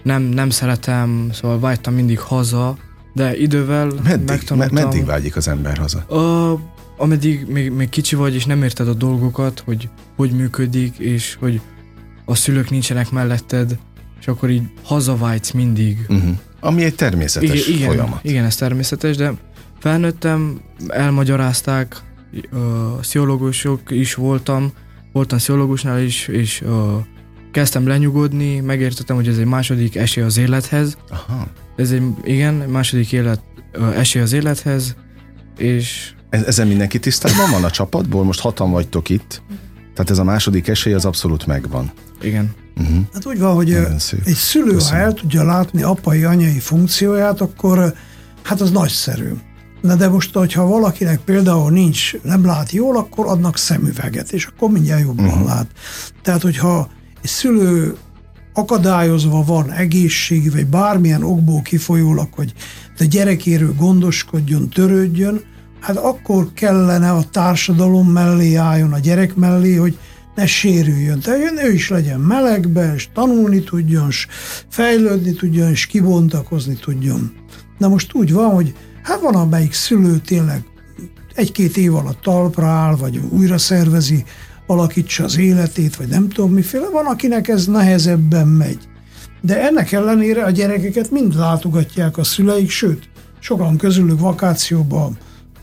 nem, 0.04 0.22
nem 0.22 0.50
szeretem, 0.50 1.30
szóval 1.32 1.60
vágytam 1.60 1.94
mindig 1.94 2.20
haza, 2.20 2.78
de 3.13 3.38
idővel 3.38 3.86
Meddig, 3.86 4.04
me, 4.04 4.17
megtanultam. 4.26 4.74
meddig 4.74 5.06
vágyik 5.06 5.36
az 5.36 5.48
ember 5.48 5.78
haza? 5.78 6.06
Ö, 6.10 6.54
ameddig 6.98 7.48
még, 7.48 7.72
még 7.72 7.89
kicsi 7.89 8.15
vagy, 8.15 8.36
és 8.36 8.46
nem 8.46 8.63
érted 8.63 8.88
a 8.88 8.94
dolgokat, 8.94 9.62
hogy 9.65 9.89
hogy 10.15 10.32
működik, 10.32 10.98
és 10.98 11.38
hogy 11.39 11.62
a 12.26 12.36
szülők 12.36 12.70
nincsenek 12.70 13.12
melletted, 13.12 13.78
és 14.22 14.28
akkor 14.28 14.50
így 14.50 14.64
hazavágysz 14.84 15.52
mindig. 15.52 15.98
Uh-huh. 16.10 16.38
Ami 16.60 16.84
egy 16.84 16.96
természetes 16.96 17.68
igen, 17.68 17.88
folyamat. 17.88 18.20
igen, 18.24 18.46
ez 18.46 18.56
természetes, 18.56 19.16
de 19.16 19.34
felnőttem, 19.80 20.62
elmagyarázták, 20.88 21.96
ö, 22.52 22.58
pszichológusok 23.00 23.80
is 23.90 24.14
voltam, 24.14 24.72
voltam 25.12 25.38
pszichológusnál 25.38 26.02
is, 26.02 26.28
és 26.28 26.62
ö, 26.62 26.96
kezdtem 27.52 27.88
lenyugodni, 27.88 28.60
megértettem, 28.60 29.16
hogy 29.16 29.28
ez 29.28 29.38
egy 29.38 29.46
második 29.46 29.96
esély 29.96 30.24
az 30.24 30.38
élethez. 30.38 30.98
Aha. 31.10 31.48
Ez 31.76 31.92
egy, 31.92 32.04
igen, 32.24 32.54
második 32.54 33.12
élet, 33.12 33.42
ö, 33.72 33.92
esély 33.94 34.22
az 34.22 34.34
élethez, 34.34 34.96
és 35.58 36.14
Ez, 36.30 36.44
ezen 36.44 36.68
mindenki 36.68 37.00
tisztában 37.00 37.52
van 37.52 37.64
a 37.64 37.70
csapatból? 37.70 38.24
Most 38.24 38.40
hatan 38.40 38.72
vagytok 38.72 39.10
itt. 39.10 39.42
Tehát 39.94 40.10
ez 40.12 40.18
a 40.18 40.24
második 40.24 40.68
esély 40.68 40.94
az 40.94 41.06
abszolút 41.06 41.46
megvan. 41.46 41.92
igen. 42.22 42.54
Uh-huh. 42.78 42.98
Hát 43.14 43.26
úgy 43.26 43.40
van, 43.40 43.56
hogy 43.56 43.74
egy 43.74 44.34
szülő, 44.34 44.74
Köszönöm. 44.74 45.00
ha 45.00 45.06
el 45.06 45.14
tudja 45.14 45.44
látni 45.44 45.82
apai, 45.82 46.24
anyai 46.24 46.60
funkcióját, 46.60 47.42
akkor 47.42 47.94
hát 48.44 48.62
az 48.62 48.72
nagyszerű. 48.72 49.30
Na 49.82 49.96
de 49.96 50.08
most, 50.08 50.34
hogyha 50.34 50.66
valakinek 50.66 51.20
például 51.20 51.72
nincs, 51.72 52.14
nem 52.24 52.46
lát 52.46 52.72
jól, 52.72 52.98
akkor 52.98 53.28
adnak 53.28 53.58
szemüveget, 53.58 54.32
és 54.32 54.46
akkor 54.46 54.70
mindjárt 54.70 55.02
jobban 55.02 55.26
uh-huh. 55.26 55.46
lát. 55.46 55.68
Tehát, 56.24 56.42
hogyha 56.42 56.90
egy 57.22 57.30
szülő 57.30 57.96
akadályozva 58.54 59.44
van 59.44 59.72
egészségi, 59.72 60.50
vagy 60.50 60.66
bármilyen 60.66 61.24
okból 61.24 61.62
kifolyólag, 61.62 62.28
hogy 62.34 62.54
a 63.00 63.04
gyerekéről 63.04 63.74
gondoskodjon, 63.76 64.70
törődjön, 64.70 65.42
hát 65.80 65.98
akkor 65.98 66.54
kellene 66.54 67.12
a 67.12 67.24
társadalom 67.32 68.08
mellé 68.08 68.56
álljon, 68.56 68.94
a 68.94 69.00
gyerek 69.00 69.36
mellé, 69.36 69.76
hogy 69.76 69.98
ne 70.42 70.48
sérüljön. 70.48 71.20
Tehát 71.20 71.64
ő 71.64 71.72
is 71.72 71.90
legyen 71.90 72.20
melegben, 72.20 72.94
és 72.96 73.10
tanulni 73.14 73.64
tudjon, 73.64 74.08
és 74.08 74.28
fejlődni 74.70 75.34
tudjon, 75.34 75.70
és 75.70 75.86
kibontakozni 75.86 76.76
tudjon. 76.76 77.34
Na 77.78 77.88
most 77.88 78.14
úgy 78.14 78.34
van, 78.34 78.54
hogy 78.54 78.74
hát 79.04 79.22
van 79.22 79.36
amelyik 79.36 79.74
szülő 79.74 80.18
tényleg 80.18 80.64
egy-két 81.36 81.78
év 81.78 81.96
alatt 81.96 82.22
talpra 82.22 82.68
áll, 82.68 82.96
vagy 82.96 83.20
újra 83.30 83.58
szervezi, 83.58 84.24
alakítsa 84.68 85.24
az 85.24 85.38
életét, 85.38 85.96
vagy 85.96 86.08
nem 86.08 86.30
tudom 86.30 86.52
miféle, 86.52 86.90
van, 86.90 87.06
akinek 87.06 87.48
ez 87.48 87.66
nehezebben 87.66 88.48
megy. 88.48 88.80
De 89.42 89.68
ennek 89.68 89.92
ellenére 89.92 90.44
a 90.44 90.50
gyerekeket 90.50 91.12
mind 91.12 91.36
látogatják 91.36 92.18
a 92.18 92.24
szüleik, 92.24 92.70
sőt, 92.70 93.10
sokan 93.40 93.78
közülük 93.78 94.20
vakációba 94.20 95.12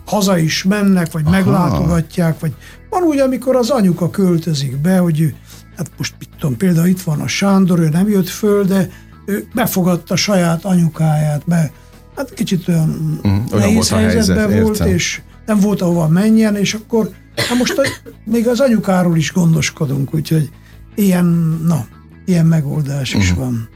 haza 0.08 0.38
is 0.38 0.62
mennek, 0.62 1.12
vagy 1.12 1.22
Aha. 1.24 1.30
meglátogatják, 1.30 2.40
vagy 2.40 2.52
van 2.90 3.02
úgy, 3.02 3.18
amikor 3.18 3.56
az 3.56 3.70
anyuka 3.70 4.10
költözik 4.10 4.76
be, 4.76 4.98
hogy 4.98 5.20
ő, 5.20 5.34
hát 5.76 5.90
most 5.96 6.14
mit 6.18 6.28
tudom, 6.38 6.56
például 6.56 6.86
itt 6.86 7.00
van 7.00 7.20
a 7.20 7.26
Sándor, 7.28 7.78
ő 7.78 7.88
nem 7.88 8.08
jött 8.08 8.28
föl, 8.28 8.64
de 8.64 8.88
ő 9.26 9.48
befogadta 9.54 10.16
saját 10.16 10.64
anyukáját, 10.64 11.42
be, 11.46 11.70
hát 12.16 12.34
kicsit 12.34 12.68
olyan, 12.68 12.88
Mhm, 13.22 13.34
olyan 13.52 13.74
volt 13.74 13.90
a 13.90 13.96
helyzetben 13.96 14.36
helyzet, 14.48 14.62
volt, 14.62 14.74
értem. 14.78 14.94
és 14.94 15.20
nem 15.46 15.60
volt 15.60 15.80
ahova 15.82 16.08
menjen, 16.08 16.56
és 16.56 16.74
akkor 16.74 17.10
hát 17.36 17.58
most 17.58 17.78
a, 17.78 17.82
még 18.24 18.48
az 18.48 18.60
anyukáról 18.60 19.16
is 19.16 19.32
gondoskodunk, 19.32 20.14
úgyhogy 20.14 20.50
ilyen, 20.94 21.58
na, 21.66 21.86
ilyen 22.24 22.46
megoldás 22.46 23.14
is 23.14 23.30
Mhm. 23.30 23.40
van. 23.40 23.68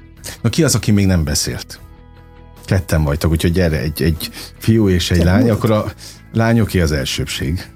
Na 0.42 0.48
ki 0.48 0.64
az, 0.64 0.74
aki 0.74 0.90
még 0.90 1.06
nem 1.06 1.24
beszélt? 1.24 1.80
Ketten 2.64 3.04
vagytok, 3.04 3.30
úgyhogy 3.30 3.52
gyere, 3.52 3.78
egy, 3.78 4.02
egy 4.02 4.30
fiú 4.58 4.88
és 4.88 5.10
egy 5.10 5.24
lány, 5.24 5.50
akkor 5.50 5.70
a 5.70 5.84
lányoké 6.32 6.80
az 6.80 6.92
elsőbség. 6.92 7.70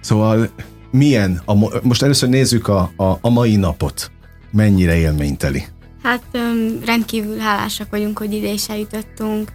Szóval 0.00 0.50
milyen, 0.90 1.42
a, 1.44 1.54
mo- 1.54 1.82
most 1.82 2.02
először 2.02 2.28
nézzük 2.28 2.68
a, 2.68 2.92
a, 2.96 3.18
a 3.20 3.30
mai 3.30 3.56
napot. 3.56 4.10
Mennyire 4.50 4.96
élményteli? 4.96 5.64
Hát 6.02 6.22
öm, 6.32 6.80
rendkívül 6.84 7.38
hálásak 7.38 7.90
vagyunk, 7.90 8.18
hogy 8.18 8.32
ide 8.32 8.52
is 8.52 8.68
eljutottunk, 8.68 9.52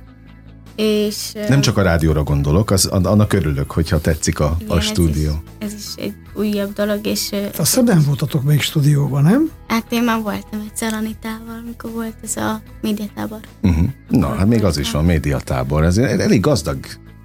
és... 0.76 1.32
öm, 1.36 1.46
Nem 1.48 1.62
csak 1.62 1.78
a 1.78 1.82
rádióra 1.82 2.24
gondolok, 2.24 2.72
az, 2.72 2.86
annak 2.86 3.34
örülök, 3.34 3.72
hogyha 3.72 4.02
tetszik 4.02 4.40
a, 4.40 4.58
igen, 4.60 4.78
a 4.78 4.80
stúdió. 4.80 5.32
Ez 5.58 5.74
is, 5.74 5.80
ez 5.80 5.86
is 5.98 6.04
egy 6.04 6.14
újabb 6.36 6.74
dolog, 6.74 7.06
és 7.06 7.30
Azt 7.32 7.56
hiszem 7.58 7.84
nem 7.84 8.04
voltatok 8.06 8.44
még 8.44 8.62
stúdióban, 8.62 9.24
nem? 9.24 9.50
hát 9.68 9.86
én 9.90 10.04
már 10.04 10.22
voltam 10.22 10.66
egyszer 10.70 10.94
Anitával, 10.94 11.62
amikor 11.66 11.92
volt 11.92 12.16
ez 12.24 12.36
a 12.36 12.62
médiatábor. 12.82 13.40
Uh-huh. 13.62 13.86
Na, 14.10 14.36
hát 14.36 14.48
még 14.48 14.64
az 14.64 14.78
is 14.78 14.92
van, 14.92 15.06
médiatábor. 15.06 15.84
Ez 15.84 15.98
egy 15.98 16.20
elég 16.20 16.40
gazdag 16.40 16.78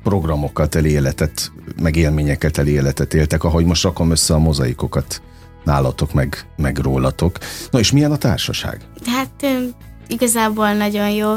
programokkal 0.03 0.69
teli 0.69 0.91
életet, 0.91 1.53
meg 1.83 1.97
élményekkel 1.97 2.51
teli 2.51 2.71
életet 2.71 3.15
éltek, 3.15 3.45
ahogy 3.45 3.65
most 3.65 3.83
rakom 3.83 4.11
össze 4.11 4.35
a 4.35 4.39
mozaikokat 4.39 5.23
nálatok, 5.65 6.13
meg, 6.13 6.47
meg 6.57 6.79
rólatok. 6.79 7.39
Na 7.71 7.79
és 7.79 7.93
milyen 7.93 8.13
a 8.13 8.17
társaság? 8.17 8.81
Hát 9.07 9.47
igazából 10.09 10.73
nagyon 10.73 11.11
jó. 11.11 11.35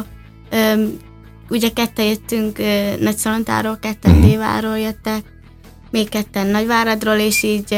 Ugye 1.50 1.70
ketten 1.70 2.06
jöttünk 2.06 2.58
Nagyszalontáról, 3.00 3.78
ketten 3.82 4.16
Mhm. 4.16 4.22
Déváról 4.22 4.78
jöttek, 4.78 5.24
még 5.92 6.10
ketten 6.10 6.48
Nagyváradról, 6.48 7.16
és 7.16 7.44
így 7.44 7.78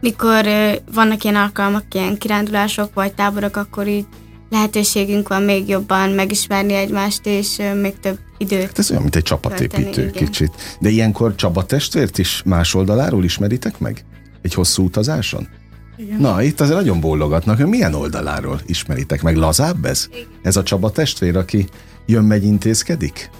mikor 0.00 0.44
vannak 0.94 1.24
ilyen 1.24 1.36
alkalmak, 1.36 1.94
ilyen 1.94 2.18
kirándulások 2.18 2.94
vagy 2.94 3.14
táborok, 3.14 3.56
akkor 3.56 3.88
így 3.88 4.06
lehetőségünk 4.50 5.28
van 5.28 5.42
még 5.42 5.68
jobban 5.68 6.10
megismerni 6.10 6.72
egymást, 6.72 7.26
és 7.26 7.56
még 7.80 8.00
több 8.00 8.18
időt. 8.40 8.66
Hát 8.66 8.78
ez 8.78 8.90
olyan, 8.90 9.02
mint 9.02 9.16
egy 9.16 9.22
csapatépítő 9.22 9.82
Tölteni, 9.82 10.08
igen. 10.08 10.24
kicsit. 10.24 10.76
De 10.80 10.88
ilyenkor 10.88 11.34
Csaba 11.34 11.64
testvért 11.66 12.18
is 12.18 12.42
más 12.44 12.74
oldaláról 12.74 13.24
ismeritek 13.24 13.78
meg? 13.78 14.04
Egy 14.42 14.54
hosszú 14.54 14.84
utazáson? 14.84 15.48
Igen. 15.96 16.20
Na, 16.20 16.42
itt 16.42 16.60
azért 16.60 16.76
nagyon 16.76 17.00
bólogatnak, 17.00 17.56
hogy 17.56 17.66
milyen 17.66 17.94
oldaláról 17.94 18.60
ismeritek 18.66 19.22
meg. 19.22 19.36
Lazább 19.36 19.84
ez? 19.84 20.08
Ez 20.42 20.56
a 20.56 20.62
Csaba 20.62 20.90
testvér, 20.90 21.36
aki 21.36 21.68
jön, 22.06 22.24
megy, 22.24 22.44
intézkedik? 22.44 23.30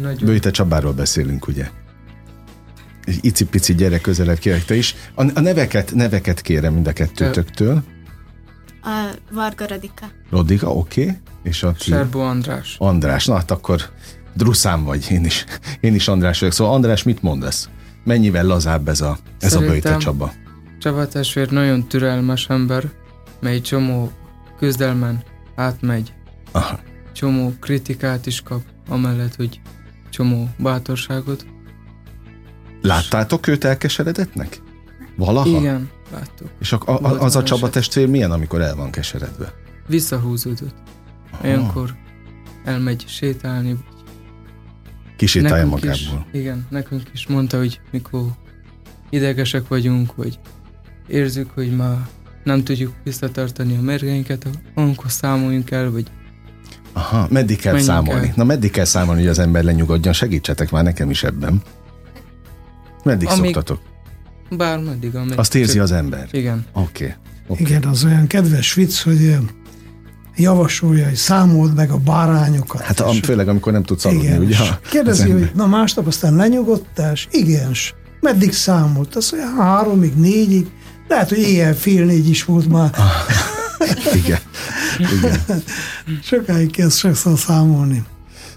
Nagyon. 0.00 0.24
Bőjte 0.24 0.50
Csabáról 0.50 0.92
beszélünk, 0.92 1.46
ugye? 1.46 1.68
Egy 3.04 3.18
icipici 3.20 3.74
gyerek 3.74 4.00
közelebb 4.00 4.38
kérek 4.38 4.64
te 4.64 4.74
is. 4.74 4.94
A, 5.14 5.22
a 5.34 5.40
neveket, 5.40 5.94
neveket 5.94 6.40
kérem 6.40 6.74
mind 6.74 6.86
a 6.86 6.92
kettőtöktől. 6.92 7.82
A 8.82 9.14
Varga 9.32 9.66
Radika. 9.66 10.06
Rodika, 10.30 10.70
oké. 10.70 11.02
Okay. 11.02 11.16
És 11.42 11.62
a? 11.62 11.74
Serbo 11.78 12.18
András. 12.18 12.76
András. 12.78 13.26
Na 13.26 13.34
hát 13.34 13.50
akkor 13.50 13.82
druszám 14.34 14.84
vagy, 14.84 15.06
én 15.10 15.24
is, 15.24 15.44
én 15.80 15.94
is 15.94 16.08
András 16.08 16.38
vagyok. 16.38 16.54
Szóval 16.54 16.74
András, 16.74 17.02
mit 17.02 17.22
mondasz? 17.22 17.68
Mennyivel 18.04 18.44
lazább 18.46 18.88
ez 18.88 19.00
a, 19.00 19.18
ez 19.40 19.54
a 19.54 19.58
Szerintem- 19.58 19.68
Bőjte 19.68 19.96
Csaba? 19.96 20.32
Csaba 20.78 21.08
testvér 21.08 21.50
nagyon 21.50 21.86
türelmes 21.88 22.48
ember, 22.48 22.90
mely 23.40 23.60
csomó 23.60 24.10
küzdelmen 24.58 25.22
átmegy, 25.54 26.12
Aha. 26.52 26.78
csomó 27.12 27.52
kritikát 27.60 28.26
is 28.26 28.40
kap, 28.42 28.62
amellett, 28.88 29.34
hogy 29.34 29.60
csomó 30.10 30.48
bátorságot. 30.58 31.46
Láttátok 32.82 33.46
őt 33.46 33.64
elkeseredetnek? 33.64 34.62
Valaha? 35.16 35.58
Igen, 35.58 35.90
láttuk. 36.12 36.48
És 36.60 36.72
a, 36.72 36.80
a, 36.84 37.20
az 37.22 37.36
a 37.36 37.42
Csaba 37.42 37.60
eset. 37.60 37.72
testvér 37.72 38.08
milyen, 38.08 38.30
amikor 38.30 38.60
el 38.60 38.74
van 38.76 38.90
keseredve? 38.90 39.52
Visszahúzódott. 39.86 40.74
Olyankor 41.44 41.94
elmegy 42.64 43.04
sétálni. 43.08 43.76
Kisétálja 45.24 45.64
Nekünk 45.64 45.94
is, 45.94 46.06
magából. 46.08 46.26
igen, 46.32 46.66
nekünk 46.70 47.02
is 47.12 47.26
mondta, 47.26 47.58
hogy 47.58 47.80
mikor 47.90 48.24
idegesek 49.10 49.68
vagyunk, 49.68 50.14
vagy 50.14 50.38
érzük, 51.06 51.50
hogy 51.54 51.76
már 51.76 51.96
nem 52.44 52.64
tudjuk 52.64 52.94
visszatartani 53.04 53.76
a 53.76 53.80
mérgeinket, 53.80 54.46
amikor 54.74 55.10
számoljunk 55.10 55.70
el, 55.70 55.90
vagy 55.90 56.06
Aha, 56.92 57.26
meddig 57.30 57.60
kell 57.60 57.72
Menjünk 57.72 57.92
számolni? 57.94 58.26
el. 58.26 58.32
Na, 58.36 58.44
meddig 58.44 58.70
kell 58.70 58.84
számolni, 58.84 59.20
hogy 59.20 59.30
az 59.30 59.38
ember 59.38 59.64
lenyugodjon? 59.64 60.12
Segítsetek 60.12 60.70
már 60.70 60.84
nekem 60.84 61.10
is 61.10 61.22
ebben. 61.22 61.62
Meddig 63.04 63.28
Amíg- 63.28 63.44
szoktatok? 63.54 63.80
bármeddig, 64.50 65.14
ameddig. 65.14 65.38
Azt 65.38 65.54
érzi 65.54 65.72
csak- 65.74 65.82
az 65.82 65.92
ember? 65.92 66.28
Igen. 66.30 66.66
Oké. 66.72 67.04
Okay. 67.04 67.16
Okay. 67.46 67.66
Igen, 67.66 67.82
az 67.84 68.04
olyan 68.04 68.26
kedves 68.26 68.74
vicc, 68.74 69.00
hogy 69.00 69.36
javasolja, 70.36 71.04
hogy 71.04 71.14
számold 71.14 71.74
meg 71.74 71.90
a 71.90 71.96
bárányokat. 71.96 72.80
Hát 72.80 73.00
am, 73.00 73.22
főleg, 73.22 73.48
amikor 73.48 73.72
nem 73.72 73.82
tudsz 73.82 74.04
aludni, 74.04 74.26
igen, 74.26 74.40
ugye? 74.40 74.56
Kérdezi, 74.90 75.30
hogy 75.30 75.50
na 75.54 75.66
másnap 75.66 76.06
aztán 76.06 76.34
lenyugodtál, 76.34 77.12
és 77.12 77.28
igen, 77.30 77.72
meddig 78.20 78.52
számolt? 78.52 79.16
Azt 79.16 79.32
mondja, 79.32 79.62
háromig, 79.62 80.14
négyig, 80.14 80.66
lehet, 81.08 81.28
hogy 81.28 81.38
éjjel 81.38 81.74
fél 81.74 82.04
négy 82.04 82.28
is 82.28 82.44
volt 82.44 82.68
már. 82.68 82.90
Igen. 84.14 84.38
Igen. 84.98 85.42
Sokáig 86.22 86.70
kezd 86.70 86.96
sokszor 86.98 87.38
számolni. 87.38 88.04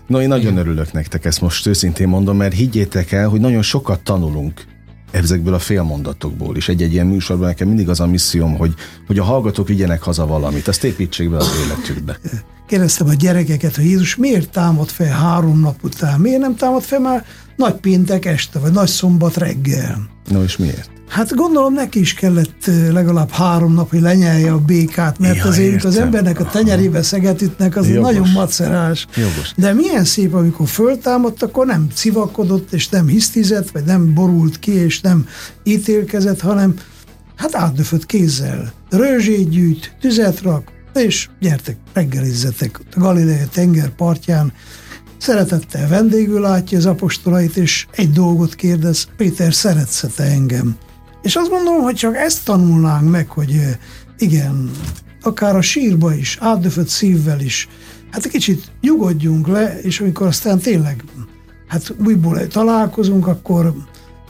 No, 0.08 0.22
én 0.22 0.28
nagyon 0.28 0.58
örülök 0.58 0.92
nektek, 0.92 1.26
ezt 1.26 1.42
most 1.42 1.68
őszintén 1.68 2.08
mondom, 2.08 2.38
mert 2.38 2.54
higgyétek 2.54 3.12
el, 3.12 3.28
hogy 3.28 3.40
nagyon 3.40 3.62
sokat 3.62 4.00
tanulunk 4.00 4.66
ezekből 5.12 5.54
a 5.54 5.60
félmondatokból 5.60 6.56
is. 6.56 6.70
Egy-egy 6.70 6.94
ilyen 6.94 7.08
műsorban 7.08 7.48
nekem 7.48 7.68
mindig 7.68 7.90
az 7.90 8.00
a 8.00 8.08
misszióm, 8.08 8.58
hogy, 8.58 8.74
hogy 9.08 9.20
a 9.20 9.24
hallgatók 9.24 9.68
vigyenek 9.68 10.02
haza 10.02 10.26
valamit, 10.26 10.68
azt 10.68 10.84
építsék 10.84 11.30
be 11.30 11.38
az 11.38 11.52
életükbe. 11.66 12.20
Kérdeztem 12.68 13.08
a 13.08 13.14
gyerekeket, 13.14 13.76
hogy 13.76 13.86
Jézus 13.86 14.16
miért 14.16 14.50
támad 14.50 14.90
fel 14.90 15.12
három 15.12 15.60
nap 15.60 15.84
után? 15.84 16.20
Miért 16.20 16.40
nem 16.40 16.56
támad 16.56 16.82
fel 16.82 17.00
már 17.00 17.26
nagy 17.56 17.74
péntek 17.74 18.26
este, 18.26 18.60
vagy 18.60 18.72
nagy 18.72 18.88
szombat 18.88 19.38
reggel? 19.38 20.10
No, 20.30 20.44
és 20.44 20.58
miért? 20.58 20.97
Hát 21.08 21.36
gondolom 21.36 21.74
neki 21.74 22.00
is 22.00 22.14
kellett 22.14 22.70
legalább 22.92 23.30
három 23.30 23.74
nap, 23.74 23.90
hogy 23.90 24.02
lenyelje 24.02 24.52
a 24.52 24.58
békát, 24.58 25.20
mert 25.20 25.36
Ja, 25.38 25.46
azért 25.46 25.74
itt 25.74 25.84
az 25.84 25.94
értem. 25.94 26.06
embernek 26.06 26.40
a 26.40 26.46
tenyerébe 26.46 27.02
szeget 27.02 27.42
ütnek, 27.42 27.76
az 27.76 27.90
Jogos. 27.90 28.12
nagyon 28.12 28.30
macerás. 28.30 29.08
Jogos. 29.16 29.54
De 29.56 29.74
milyen 29.74 30.04
szép, 30.04 30.34
amikor 30.34 30.68
föltámadt, 30.68 31.44
akkor 31.44 31.66
nem 31.66 31.88
civakodott, 31.94 32.74
és 32.74 32.90
nem 32.90 33.08
hisztizett, 33.08 33.70
vagy 33.70 33.84
nem 33.84 34.14
borult 34.14 34.60
ki, 34.60 34.72
és 34.72 35.02
nem 35.02 35.28
ítélkezett, 35.64 36.42
hanem 36.42 36.74
hát 37.36 37.56
átdöfött 37.56 38.06
kézzel. 38.06 38.72
Rőzsét 38.90 39.50
gyűjt, 39.50 39.96
tüzet 40.02 40.42
rak, 40.42 40.72
és 40.94 41.30
gyertek, 41.40 41.78
reggelizzetek 41.94 42.80
a 42.96 43.00
Galilei 43.00 43.38
tenger 43.54 43.90
partján. 43.90 44.54
Szeretettel 45.18 45.88
vendégül 45.88 46.42
látja 46.42 46.78
az 46.78 46.86
apostolait, 46.86 47.58
és 47.58 47.88
egy 47.92 48.12
dolgot 48.12 48.56
kérdez, 48.56 49.08
Péter, 49.18 49.54
szeretsz 49.54 50.06
te 50.16 50.24
engem? 50.24 50.76
És 51.22 51.36
azt 51.36 51.50
gondolom, 51.50 51.82
hogy 51.82 51.96
csak 51.96 52.16
ezt 52.16 52.46
tanulnánk 52.46 53.10
meg, 53.10 53.30
hogy 53.30 53.62
igen, 54.18 54.72
akár 55.22 55.56
a 55.56 55.62
sírba 55.62 56.14
is, 56.16 56.38
átdöfött 56.42 56.88
szívvel 56.88 57.40
is, 57.40 57.68
hát 58.12 58.26
egy 58.26 58.32
kicsit 58.32 58.72
nyugodjunk 58.82 59.48
le, 59.48 59.80
és 59.82 60.00
amikor 60.00 60.28
aztán 60.28 60.60
tényleg 60.60 61.04
hát 61.68 61.96
újból 62.06 62.48
találkozunk, 62.48 63.28
akkor 63.28 63.74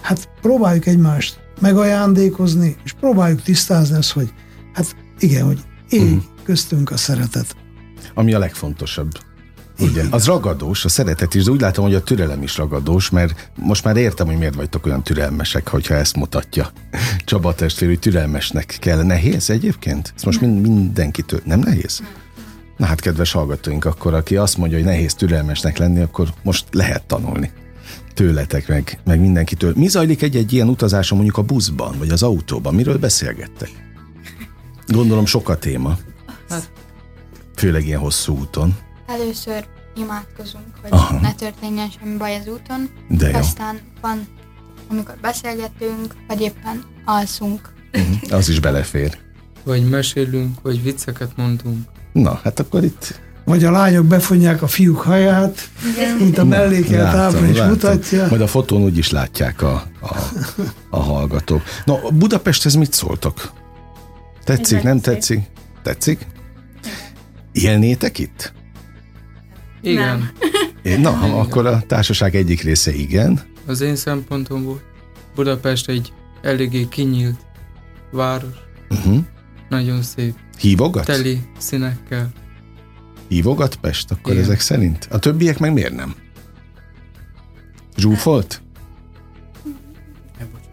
hát 0.02 0.30
próbáljuk 0.42 0.86
egymást 0.86 1.40
megajándékozni, 1.60 2.76
és 2.84 2.94
próbáljuk 2.94 3.42
tisztázni 3.42 3.96
azt, 3.98 4.12
hogy 4.12 4.34
hát 4.74 4.96
igen, 5.20 5.46
hogy 5.46 5.60
ég 5.90 6.02
Mhm. 6.02 6.18
köztünk 6.44 6.92
a 6.92 6.98
szeretet. 6.98 7.56
Ami 8.14 8.34
a 8.34 8.40
legfontosabb. 8.40 9.12
Ugye? 9.80 10.04
Az 10.10 10.26
ragadós, 10.26 10.86
a 10.86 10.90
szeretet 10.90 11.34
is, 11.34 11.44
de 11.44 11.52
úgy 11.52 11.62
látom, 11.62 11.86
hogy 11.86 11.94
a 11.94 12.02
türelem 12.04 12.42
is 12.42 12.58
ragadós, 12.58 13.10
mert 13.10 13.50
most 13.56 13.84
már 13.84 13.98
értem, 13.98 14.28
hogy 14.28 14.38
miért 14.38 14.56
vagytok 14.56 14.86
olyan 14.86 15.04
türelmesek, 15.04 15.68
hogyha 15.68 15.94
ezt 15.94 16.16
mutatja. 16.16 16.70
Csaba 17.26 17.56
testvér, 17.56 17.90
hogy 17.90 18.00
türelmesnek 18.00 18.78
kell. 18.80 19.04
Nehéz 19.04 19.50
egyébként? 19.50 20.14
Ez 20.16 20.24
most 20.24 20.42
mind, 20.42 20.62
mindenkitől. 20.62 21.40
Nem 21.44 21.60
nehéz? 21.60 22.02
Na 22.78 22.86
hát, 22.86 23.00
kedves 23.00 23.32
hallgatóink, 23.32 23.86
akkor 23.86 24.14
aki 24.14 24.36
azt 24.36 24.58
mondja, 24.58 24.78
hogy 24.78 24.88
nehéz 24.88 25.14
türelmesnek 25.14 25.78
lenni, 25.78 26.00
akkor 26.02 26.34
most 26.44 26.66
lehet 26.72 27.04
tanulni 27.04 27.52
tőletek, 28.14 28.68
meg, 28.68 29.00
meg 29.04 29.20
mindenkitől. 29.20 29.74
Mi 29.76 29.88
zajlik 29.88 30.22
egy-egy 30.22 30.54
ilyen 30.54 30.70
utazáson 30.70 31.18
mondjuk 31.18 31.38
a 31.38 31.42
buszban, 31.42 31.96
vagy 31.98 32.10
az 32.10 32.24
autóban? 32.24 32.76
Miről 32.76 32.98
beszélgettek? 32.98 33.70
Gondolom 34.88 35.26
sok 35.26 35.50
a 35.50 35.58
téma. 35.58 35.98
Hát- 36.50 36.72
Főleg 37.56 37.86
ilyen 37.86 38.00
hosszú 38.00 38.38
úton. 38.38 38.76
Először 39.08 39.66
imádkozunk, 39.96 40.66
hogy 40.82 40.92
Aha. 40.92 41.20
ne 41.20 41.34
történjen 41.34 41.90
semmi 42.00 42.18
baj 42.18 42.36
az 42.36 42.48
úton, 42.48 42.90
De 43.10 43.30
jó. 43.30 43.38
aztán 43.38 43.80
van, 44.02 44.28
amikor 44.90 45.16
beszélgetünk, 45.22 46.16
vagy 46.28 46.42
éppen 46.42 46.84
alszunk. 47.06 47.74
Az 48.30 48.50
is 48.50 48.60
belefér. 48.60 49.18
Vagy 49.64 49.90
mesélünk, 49.90 50.62
vagy 50.62 50.84
vicceket 50.84 51.32
mondunk. 51.38 51.88
Na, 52.14 52.40
hát 52.44 52.60
akkor 52.60 52.84
itt 52.84 53.20
Vagy 53.46 53.64
a 53.64 53.72
lányok 53.72 54.06
befonják 54.06 54.62
a 54.62 54.68
fiúk 54.68 55.02
haját, 55.02 55.70
mint 56.20 56.38
a 56.38 56.44
mellékelt 56.44 57.14
Látom, 57.14 57.20
ábra 57.36 57.48
is 57.50 57.58
látom. 57.58 57.72
mutatja. 57.74 58.28
Majd 58.30 58.42
a 58.42 58.48
fotón 58.48 58.82
úgy 58.82 58.98
is 58.98 59.12
látják 59.12 59.62
a, 59.62 59.74
a, 60.02 60.18
a 60.90 61.00
hallgatók. 61.00 61.62
No, 61.86 61.98
Budapesthez 62.12 62.74
mit 62.76 62.94
szóltok? 62.94 63.52
Tetszik, 64.44 64.82
nem 64.82 65.00
tetszik? 65.00 65.40
Tetszik? 65.84 66.28
Élnétek 67.52 68.20
itt? 68.20 68.54
Igen, 69.92 70.32
Nem. 70.84 71.02
Na, 71.02 71.40
akkor 71.40 71.66
a 71.66 71.82
társaság 71.88 72.36
egyik 72.36 72.62
része 72.62 72.94
igen. 72.94 73.42
az 73.66 73.82
én 73.82 73.96
szempontomból 73.96 74.82
Budapest 75.36 75.90
egy 75.90 76.14
eléggé 76.42 76.88
kinyílt 76.90 77.40
város. 78.12 78.56
Uh-huh. 78.90 79.20
nagyon 79.70 80.02
szép, 80.02 80.36
Hívogat? 80.60 81.06
teli 81.06 81.42
színekkel. 81.58 82.32
Hívogat 83.28 83.76
Pest 83.76 84.12
akkor 84.12 84.32
Igen. 84.32 84.44
ezek 84.44 84.60
szerint? 84.60 85.08
A 85.12 85.20
többiek 85.20 85.60
meg 85.60 85.74
miért 85.74 85.96
nem? 85.96 86.16
Zsúfolt? 87.98 88.62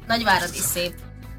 Nagyvárad 0.07 0.51
is 0.53 0.61
szép. 0.61 0.93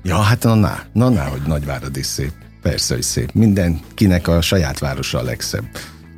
Ja, 0.04 0.18
hát 0.18 0.44
na, 0.44 0.56
na, 0.56 0.84
na, 0.94 1.10
na 1.10 1.24
hogy 1.24 1.42
Nagyvárad 1.42 1.98
is 1.98 2.06
szép. 2.06 2.32
Persze, 2.62 2.94
hogy 2.94 3.04
szép. 3.04 3.32
Mindenkinek 3.34 4.28
a 4.28 4.42
saját 4.42 4.80
városa 4.80 5.20
a 5.20 5.24
legszebb. 5.24 5.66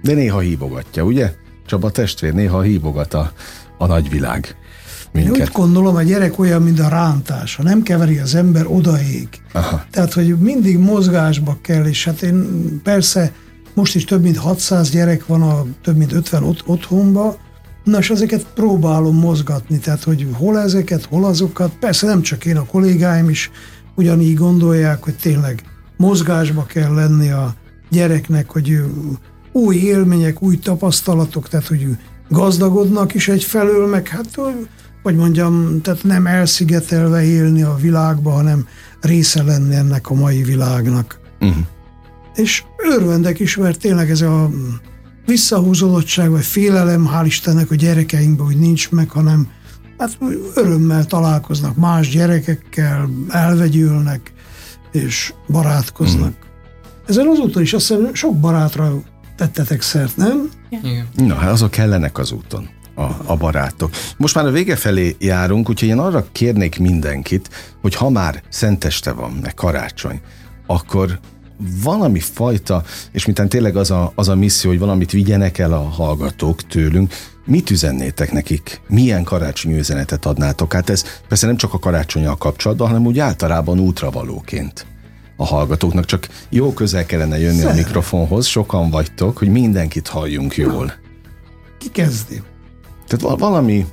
De 0.02 0.13
néha 0.13 0.39
hívogatja, 0.39 1.04
ugye? 1.04 1.34
Csaba 1.67 1.89
testvér 1.89 2.34
néha 2.34 2.62
hívogat 2.62 3.13
a, 3.13 3.32
a 3.77 3.86
nagyvilág 3.86 4.56
Én 5.12 5.23
úgy 5.23 5.30
minket. 5.30 5.51
gondolom, 5.51 5.95
a 5.95 6.01
gyerek 6.01 6.39
olyan, 6.39 6.62
mint 6.62 6.80
a 6.80 6.88
rántás. 6.88 7.56
Ha 7.56 7.63
nem 7.63 7.82
keveri 7.82 8.17
az 8.17 8.36
ember, 8.36 8.65
odaég. 8.67 9.27
Aha. 9.53 9.86
Tehát, 9.91 10.13
hogy 10.13 10.38
mindig 10.39 10.77
mozgásba 10.77 11.58
kell, 11.62 11.86
és 11.86 12.06
hát 12.06 12.21
én 12.21 12.47
persze 12.84 13.32
most 13.73 13.95
is 13.95 14.03
több 14.06 14.21
mint 14.21 14.38
600 14.38 14.89
gyerek 14.89 15.25
van 15.25 15.41
a 15.41 15.65
több 15.84 15.97
mint 15.97 16.12
50 16.12 16.43
ot- 16.43 16.63
otthonba, 16.65 17.38
na 17.84 17.97
és 17.97 18.10
ezeket 18.10 18.45
próbálom 18.56 19.15
mozgatni, 19.15 19.77
tehát 19.77 20.03
hogy 20.03 20.27
hol 20.34 20.60
ezeket, 20.60 21.06
hol 21.06 21.25
azokat, 21.25 21.71
persze 21.80 22.08
nem 22.08 22.21
csak 22.21 22.45
én, 22.45 22.58
a 22.58 22.65
kollégáim 22.65 23.30
is 23.30 23.51
ugyanígy 23.95 24.36
gondolják, 24.36 25.03
hogy 25.03 25.15
tényleg 25.15 25.63
mozgásba 25.97 26.65
kell 26.65 26.93
lenni 26.93 27.30
a 27.30 27.56
gyereknek, 27.89 28.49
hogy 28.51 28.84
új 29.58 29.76
élmények, 29.76 30.41
új 30.41 30.60
tapasztalatok, 30.60 31.50
tehát 31.50 31.67
hogy 31.67 31.88
gazdagodnak 32.30 33.13
is 33.13 33.28
egyfelől, 33.28 33.88
meg 33.88 34.08
hát 34.08 34.36
hogy- 34.36 34.67
hogy 35.04 35.15
mondjam, 35.15 35.82
tehát 35.82 36.04
nem 36.04 36.28
elszigetelve 36.28 37.24
élni 37.24 37.63
a 37.63 37.76
világba, 37.82 38.32
hanem 38.32 38.67
része 39.02 39.43
lenni 39.43 39.76
ennek 39.76 40.10
a 40.10 40.13
mai 40.13 40.43
világnak. 40.43 41.20
Uh-huh. 41.39 41.58
És 42.36 42.63
örvendek 42.78 43.39
is, 43.39 43.56
mert 43.56 43.80
tényleg 43.80 44.10
ez 44.10 44.22
a 44.22 44.50
visszahúzódottság, 45.26 46.30
vagy 46.30 46.46
félelem, 46.46 47.10
hál' 47.13 47.26
Istennek 47.26 47.72
a 47.72 47.76
gyerekeinkben 47.76 48.46
úgy 48.46 48.60
nincs 48.60 48.91
meg, 48.91 49.10
hanem 49.10 49.48
hát 49.98 50.17
örömmel 50.56 51.06
találkoznak 51.06 51.76
más 51.76 52.10
gyerekekkel, 52.10 53.10
elvegyülnek, 53.30 54.34
és 54.91 55.34
barátkoznak. 55.48 56.30
Mm. 56.30 56.46
Ezen 57.08 57.28
azóta 57.28 57.62
is 57.62 57.74
azt 57.74 57.88
hiszem 57.88 58.13
sok 58.13 58.39
barátra 58.39 59.02
tettetek 59.38 59.82
szert, 59.82 60.17
nem? 60.17 60.50
Igen. 60.69 61.08
Na, 61.15 61.36
hát 61.36 61.52
azok 61.52 61.71
kellenek 61.71 62.17
az 62.17 62.32
úton, 62.32 62.69
a, 62.95 63.02
a 63.26 63.36
barátok. 63.36 63.91
Most 64.17 64.36
már 64.36 64.45
a 64.45 64.52
vége 64.52 64.76
felé 64.76 65.15
járunk, 65.19 65.69
úgyhogy 65.69 65.89
én 65.89 66.00
arra 66.00 66.28
kérnék 66.32 66.80
mindenkit, 66.80 67.50
hogy 67.82 67.95
ha 67.95 68.10
már 68.10 68.43
szenteste 68.50 69.12
van, 69.12 69.32
meg 69.41 69.54
karácsony, 69.54 70.21
akkor 70.67 71.19
valami 71.84 72.19
fajta, 72.19 72.84
és 73.12 73.26
mintán 73.26 73.50
tényleg 73.50 73.76
az 73.76 73.91
a, 73.91 74.12
az 74.15 74.28
a 74.28 74.36
misszió, 74.36 74.69
hogy 74.69 74.80
valamit 74.80 75.12
vigyenek 75.12 75.58
el 75.58 75.73
a 75.73 75.89
hallgatók 75.89 76.62
tőlünk, 76.62 77.13
mit 77.45 77.69
üzennétek 77.69 78.32
nekik? 78.32 78.82
Milyen 78.88 79.23
karácsonyi 79.23 79.78
üzenetet 79.78 80.26
adnátok? 80.26 80.73
Hát 80.73 80.89
ez 80.89 81.06
persze 81.28 81.45
nem 81.45 81.58
csak 81.58 81.73
a 81.73 81.80
karácsonyal 81.80 82.36
kapcsolatban, 82.36 82.88
hanem 82.88 83.06
úgy 83.06 83.19
általában 83.19 83.80
útravalóként 83.80 84.86
a 85.38 85.45
hallgatóknak, 85.45 86.06
csak 86.06 86.28
jó 86.50 86.73
közel 86.73 87.06
kellene 87.06 87.39
jönni 87.39 87.63
a 87.63 87.73
mikrofonhoz, 87.73 88.45
sokan 88.45 88.89
vagytok, 88.89 89.38
hogy 89.38 89.50
mindenkit 89.50 90.08
halljunk 90.08 90.56
jól. 90.56 90.93
Ki 91.78 91.89
kezdi? 91.91 92.41
Tehát 93.08 93.26
val- 93.26 93.39
valami, 93.39 93.86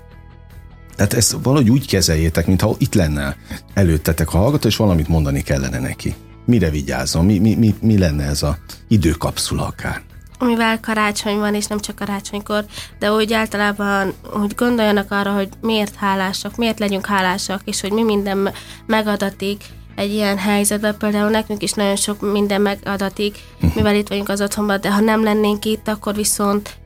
tehát 0.96 1.12
ezt 1.12 1.36
valahogy 1.42 1.70
úgy 1.70 1.86
kezeljétek, 1.86 2.46
mintha 2.46 2.74
itt 2.78 2.94
lenne 2.94 3.36
előttetek 3.74 4.34
a 4.34 4.38
hallgató, 4.38 4.68
és 4.68 4.76
valamit 4.76 5.08
mondani 5.08 5.42
kellene 5.42 5.78
neki. 5.78 6.14
Mire 6.46 6.70
vigyázzon? 6.70 7.24
Mi, 7.24 7.38
mi, 7.38 7.54
mi, 7.54 7.74
mi 7.80 7.98
lenne 7.98 8.24
ez 8.24 8.42
a 8.42 8.58
időkapszula 8.88 9.66
akár? 9.66 10.02
Mivel 10.38 10.80
karácsony 10.80 11.38
van, 11.38 11.54
és 11.54 11.66
nem 11.66 11.80
csak 11.80 11.96
karácsonykor, 11.96 12.64
de 12.98 13.12
úgy 13.12 13.32
általában 13.32 14.12
úgy 14.42 14.54
gondoljanak 14.54 15.10
arra, 15.10 15.32
hogy 15.32 15.48
miért 15.60 15.94
hálásak, 15.94 16.56
miért 16.56 16.78
legyünk 16.78 17.06
hálásak, 17.06 17.60
és 17.64 17.80
hogy 17.80 17.92
mi 17.92 18.02
minden 18.02 18.38
me- 18.38 18.56
megadatik 18.86 19.64
egy 19.94 20.12
ilyen 20.12 20.38
helyzetben. 20.38 20.96
Például 20.98 21.30
nekünk 21.30 21.62
is 21.62 21.72
nagyon 21.72 21.96
sok 21.96 22.32
minden 22.32 22.60
megadatik, 22.60 23.38
mivel 23.74 23.94
itt 23.94 24.08
vagyunk 24.08 24.28
az 24.28 24.40
otthonban, 24.40 24.80
de 24.80 24.92
ha 24.92 25.00
nem 25.00 25.22
lennénk 25.22 25.64
itt, 25.64 25.88
akkor 25.88 26.14
viszont 26.14 26.76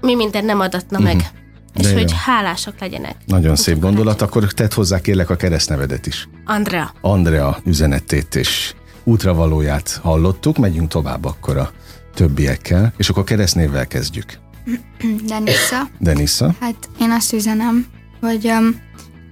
mi 0.00 0.14
minden 0.14 0.44
nem 0.44 0.60
adatna 0.60 0.98
meg. 0.98 1.30
És 1.74 1.84
De 1.84 1.90
jó. 1.90 1.96
hogy 1.96 2.12
hálásak 2.24 2.80
legyenek. 2.80 3.16
Nagyon 3.26 3.56
szép 3.56 3.78
gondolat, 3.78 4.22
akkor 4.22 4.52
tedd 4.52 4.74
hozzá 4.74 5.00
kérlek 5.00 5.30
a 5.30 5.36
keresztnevedet 5.36 6.06
is. 6.06 6.28
Andrea. 6.44 6.92
Andrea 7.00 7.58
üzenetét 7.64 8.34
és 8.34 8.74
útravalóját 9.04 10.00
hallottuk, 10.02 10.56
megyünk 10.56 10.88
tovább 10.88 11.24
akkor 11.24 11.56
a 11.56 11.70
többiekkel, 12.14 12.92
és 12.96 13.08
akkor 13.08 13.24
keresztnévvel 13.24 13.86
kezdjük. 13.86 14.38
Denissa, 15.28 15.88
Denissa, 15.98 16.54
hát 16.60 16.88
én 17.00 17.10
azt 17.10 17.32
üzenem, 17.32 17.86
hogy 18.20 18.46
um, 18.46 18.80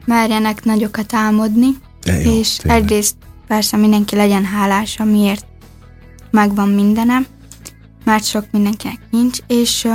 merjenek 0.05 0.65
nagyokat 0.65 1.15
álmodni, 1.15 1.69
De 2.07 2.21
jó, 2.21 2.39
és 2.39 2.57
tényleg. 2.57 2.83
egyrészt 2.83 3.17
persze 3.47 3.77
mindenki 3.77 4.17
legyen 4.17 4.45
hálás, 4.45 4.99
amiért 4.99 5.47
megvan 6.31 6.69
mindenem, 6.69 7.27
mert 8.05 8.25
sok 8.25 8.45
mindenkinek 8.51 8.99
nincs, 9.11 9.39
és 9.47 9.89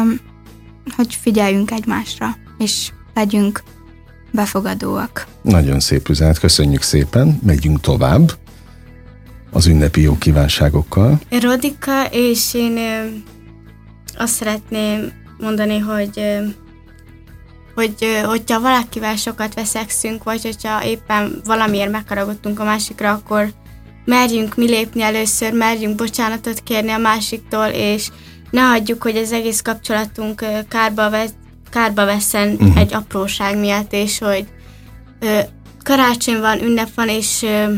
hogy 0.95 1.17
figyeljünk 1.21 1.71
egymásra, 1.71 2.35
és 2.57 2.91
legyünk 3.13 3.63
befogadóak. 4.31 5.27
Nagyon 5.41 5.79
szép 5.79 6.09
üzenet, 6.09 6.39
köszönjük 6.39 6.81
szépen, 6.81 7.39
megyünk 7.43 7.79
tovább 7.79 8.31
az 9.51 9.65
ünnepi 9.65 10.01
jó 10.01 10.17
kívánságokkal. 10.17 11.19
Rodika, 11.41 12.05
és 12.11 12.53
én 12.53 12.77
azt 14.17 14.33
szeretném 14.33 15.11
mondani, 15.39 15.77
hogy 15.77 16.21
hogy 17.81 18.21
hogyha 18.25 18.59
valakivel 18.59 19.15
sokat 19.15 19.53
veszekszünk, 19.53 20.23
vagy 20.23 20.41
hogyha 20.41 20.85
éppen 20.85 21.41
valamiért 21.45 21.91
megharagudtunk 21.91 22.59
a 22.59 22.63
másikra, 22.63 23.11
akkor 23.11 23.53
merjünk 24.05 24.55
mi 24.55 24.65
lépni 24.65 25.01
először, 25.01 25.53
merjünk 25.53 25.95
bocsánatot 25.95 26.59
kérni 26.59 26.91
a 26.91 26.97
másiktól, 26.97 27.65
és 27.65 28.09
ne 28.51 28.61
hagyjuk, 28.61 29.03
hogy 29.03 29.17
az 29.17 29.31
egész 29.31 29.61
kapcsolatunk 29.61 30.45
kárba, 30.67 31.09
ve- 31.09 31.33
kárba 31.69 32.05
veszen 32.05 32.51
uh-huh. 32.51 32.77
egy 32.77 32.93
apróság 32.93 33.57
miatt, 33.57 33.93
és 33.93 34.19
hogy 34.19 34.45
ö, 35.19 35.39
karácsony 35.83 36.39
van, 36.39 36.63
ünnep 36.63 36.89
van, 36.95 37.09
és 37.09 37.41
ö, 37.41 37.73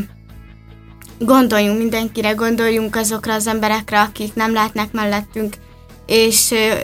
gondoljunk 1.18 1.78
mindenkire, 1.78 2.30
gondoljunk 2.30 2.96
azokra 2.96 3.34
az 3.34 3.46
emberekre, 3.46 4.00
akik 4.00 4.34
nem 4.34 4.52
látnak 4.52 4.92
mellettünk, 4.92 5.54
és 6.06 6.50
ö, 6.50 6.74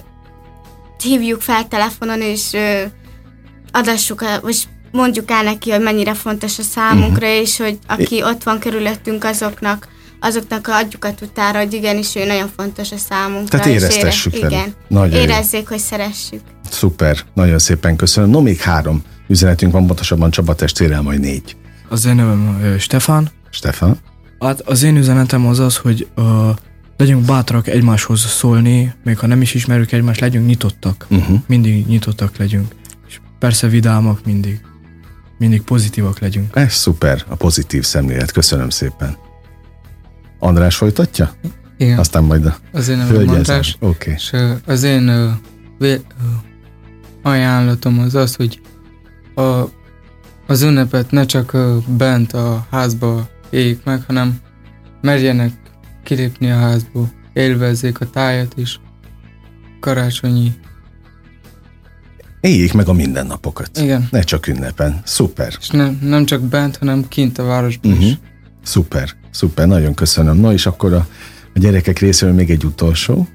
hívjuk 1.03 1.41
fel 1.41 1.69
telefonon, 1.69 2.21
és 2.21 2.53
ö, 2.53 2.83
adassuk, 3.73 4.23
el, 4.23 4.41
vagy 4.41 4.69
mondjuk 4.93 5.31
el 5.31 5.43
neki, 5.43 5.71
hogy 5.71 5.83
mennyire 5.83 6.15
fontos 6.15 6.59
a 6.59 6.63
számunkra, 6.63 7.27
uh-huh. 7.27 7.43
és 7.43 7.57
hogy 7.57 7.79
aki 7.87 8.23
ott 8.23 8.43
van 8.43 8.59
körülöttünk, 8.59 9.25
azoknak 9.25 9.89
azoknak 10.21 10.69
adjuk 10.69 11.05
a 11.05 11.15
tudára, 11.15 11.59
hogy 11.59 11.73
igenis 11.73 12.15
ő 12.15 12.27
nagyon 12.27 12.51
fontos 12.57 12.93
a 12.93 12.97
számunkra. 12.97 13.59
Tehát 13.59 13.75
éreztessük 13.75 14.35
ére-. 14.35 14.47
Igen. 14.47 14.75
Nagyon 14.89 15.17
jó. 15.17 15.23
Érezzék, 15.23 15.69
hogy 15.69 15.79
szeressük. 15.79 16.41
Szuper, 16.71 17.19
nagyon 17.35 17.59
szépen 17.59 17.97
köszönöm. 17.97 18.31
No, 18.31 18.41
még 18.41 18.61
három 18.61 19.03
üzenetünk 19.29 19.73
van, 19.73 19.87
pontosabban 19.87 20.31
Csaba 20.31 20.55
testvérel 20.55 21.03
majd 21.03 21.21
négy. 21.21 21.57
Az 21.89 22.05
én 22.05 22.15
nevem 22.15 22.61
ö, 22.63 22.79
Stefán. 22.79 23.31
Stefan? 23.51 23.99
Hát 24.41 24.61
az 24.61 24.83
én 24.83 24.97
üzenetem 24.97 25.47
az 25.47 25.59
az, 25.59 25.77
hogy 25.77 26.09
uh, 26.17 26.25
legyünk 26.97 27.25
bátrak 27.25 27.69
egymáshoz 27.69 28.21
szólni, 28.21 28.95
még 29.05 29.19
ha 29.19 29.27
nem 29.27 29.43
is 29.43 29.55
ismerjük 29.55 29.93
egymást, 29.93 30.21
legyünk 30.21 30.47
nyitottak. 30.47 31.07
Uh-huh. 31.11 31.39
Mindig 31.47 31.87
nyitottak 31.87 32.37
legyünk. 32.37 32.75
Persze 33.41 33.67
vidámak 33.69 34.25
mindig. 34.25 34.61
Mindig 35.39 35.63
pozitívak 35.63 36.19
legyünk. 36.19 36.57
Ez 36.57 36.73
szuper, 36.73 37.25
a 37.29 37.35
pozitív 37.35 37.85
szemlélet, 37.85 38.33
köszönöm 38.33 38.71
szépen. 38.71 39.17
András 40.39 40.77
folytatja? 40.77 41.33
Igen. 41.77 41.99
Aztán 41.99 42.25
majd 42.25 42.47
a 42.47 42.57
Az 42.73 42.89
én. 42.89 43.01
Oké. 43.01 43.77
Okay. 43.81 44.13
És 44.13 44.33
az 44.67 44.83
én 44.83 45.35
ajánlatom 47.23 47.99
az 47.99 48.15
az, 48.15 48.35
hogy 48.35 48.61
a, 49.35 49.65
az 50.47 50.63
ünnepet 50.63 51.11
ne 51.11 51.25
csak 51.25 51.57
bent 51.87 52.33
a 52.33 52.67
házba 52.71 53.29
éljék 53.51 53.85
meg, 53.85 54.03
hanem 54.07 54.41
merjenek 55.01 55.53
kilépni 56.03 56.51
a 56.51 56.57
házból, 56.59 57.13
élvezzék 57.33 58.01
a 58.01 58.11
tájat 58.11 58.53
is, 58.57 58.81
karácsonyi. 59.81 60.53
Éljék 62.41 62.73
meg 62.73 62.89
a 62.89 62.93
mindennapokat. 62.93 63.79
Igen. 63.79 64.09
Ne 64.11 64.21
csak 64.21 64.47
ünnepen. 64.47 65.01
Szuper. 65.05 65.53
És 65.61 65.69
nem, 65.69 65.99
nem 66.03 66.25
csak 66.25 66.41
bent, 66.43 66.77
hanem 66.77 67.09
kint 67.09 67.39
a 67.39 67.45
városban 67.45 67.91
Uh-huh. 67.93 68.07
is. 68.07 68.19
Szuper, 68.63 69.11
szuper, 69.31 69.67
nagyon 69.67 69.95
köszönöm. 69.95 70.37
No, 70.37 70.53
és 70.53 70.67
akkor 70.67 70.93
a, 70.93 71.07
a 71.55 71.59
gyerekek 71.59 71.99
részéről 71.99 72.35
még 72.35 72.51
egy 72.51 72.65
utolsó, 72.65 73.29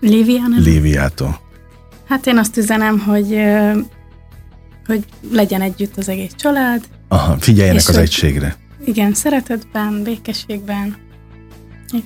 Liviana? 0.00 0.58
Léviától. 0.58 1.40
Hát 2.08 2.26
én 2.26 2.38
azt 2.38 2.56
üzenem, 2.56 2.98
hogy, 2.98 3.36
hogy 4.86 5.04
legyen 5.32 5.60
együtt 5.60 5.96
az 5.96 6.08
egész 6.08 6.32
család. 6.36 6.84
Aha, 7.08 7.38
figyeljenek 7.38 7.80
És 7.80 7.88
az 7.88 7.94
hogy- 7.94 8.04
egységre. 8.04 8.56
Igen, 8.84 9.14
szeretetben, 9.14 10.02
békességben. 10.02 10.96
És 11.92 12.00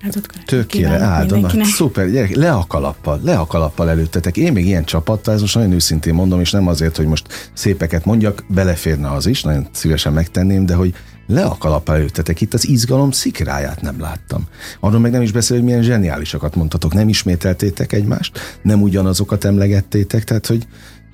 Karácsony 0.00 0.22
Tökére 0.46 0.98
áldom. 0.98 1.32
mindenkinek. 1.32 1.66
Szuper, 1.66 2.10
gyerek, 2.10 2.34
le 2.34 2.52
a 2.52 2.64
kalappal, 2.68 3.20
le 3.22 3.38
a 3.38 3.46
kalappal 3.46 3.90
előttetek. 3.90 4.36
Én 4.36 4.52
még 4.52 4.66
ilyen 4.66 4.84
csapattal, 4.84 5.34
ez 5.34 5.40
most 5.40 5.54
nagyon 5.54 5.72
őszintén 5.72 6.14
mondom, 6.14 6.40
és 6.40 6.50
nem 6.50 6.66
azért, 6.66 6.96
hogy 6.96 7.06
most 7.06 7.50
szépeket 7.52 8.04
mondjak, 8.04 8.44
beleférne 8.48 9.10
az 9.10 9.26
is, 9.26 9.42
nagyon 9.42 9.68
szívesen 9.72 10.12
megtenném, 10.12 10.66
de 10.66 10.74
hogy 10.74 10.94
le 11.26 11.44
a 11.44 11.56
kalappal 11.58 11.94
előttetek. 11.94 12.40
Itt 12.40 12.54
az 12.54 12.68
izgalom 12.68 13.10
szikráját 13.10 13.80
nem 13.80 14.00
láttam. 14.00 14.44
Arról 14.80 15.00
meg 15.00 15.10
nem 15.10 15.22
is 15.22 15.32
beszél, 15.32 15.56
hogy 15.56 15.66
milyen 15.66 15.82
zseniálisakat 15.82 16.54
mondtatok. 16.54 16.94
Nem 16.94 17.08
ismételtétek 17.08 17.92
egymást, 17.92 18.38
nem 18.62 18.82
ugyanazokat 18.82 19.44
emlegettétek, 19.44 20.24
tehát 20.24 20.46
hogy 20.46 20.66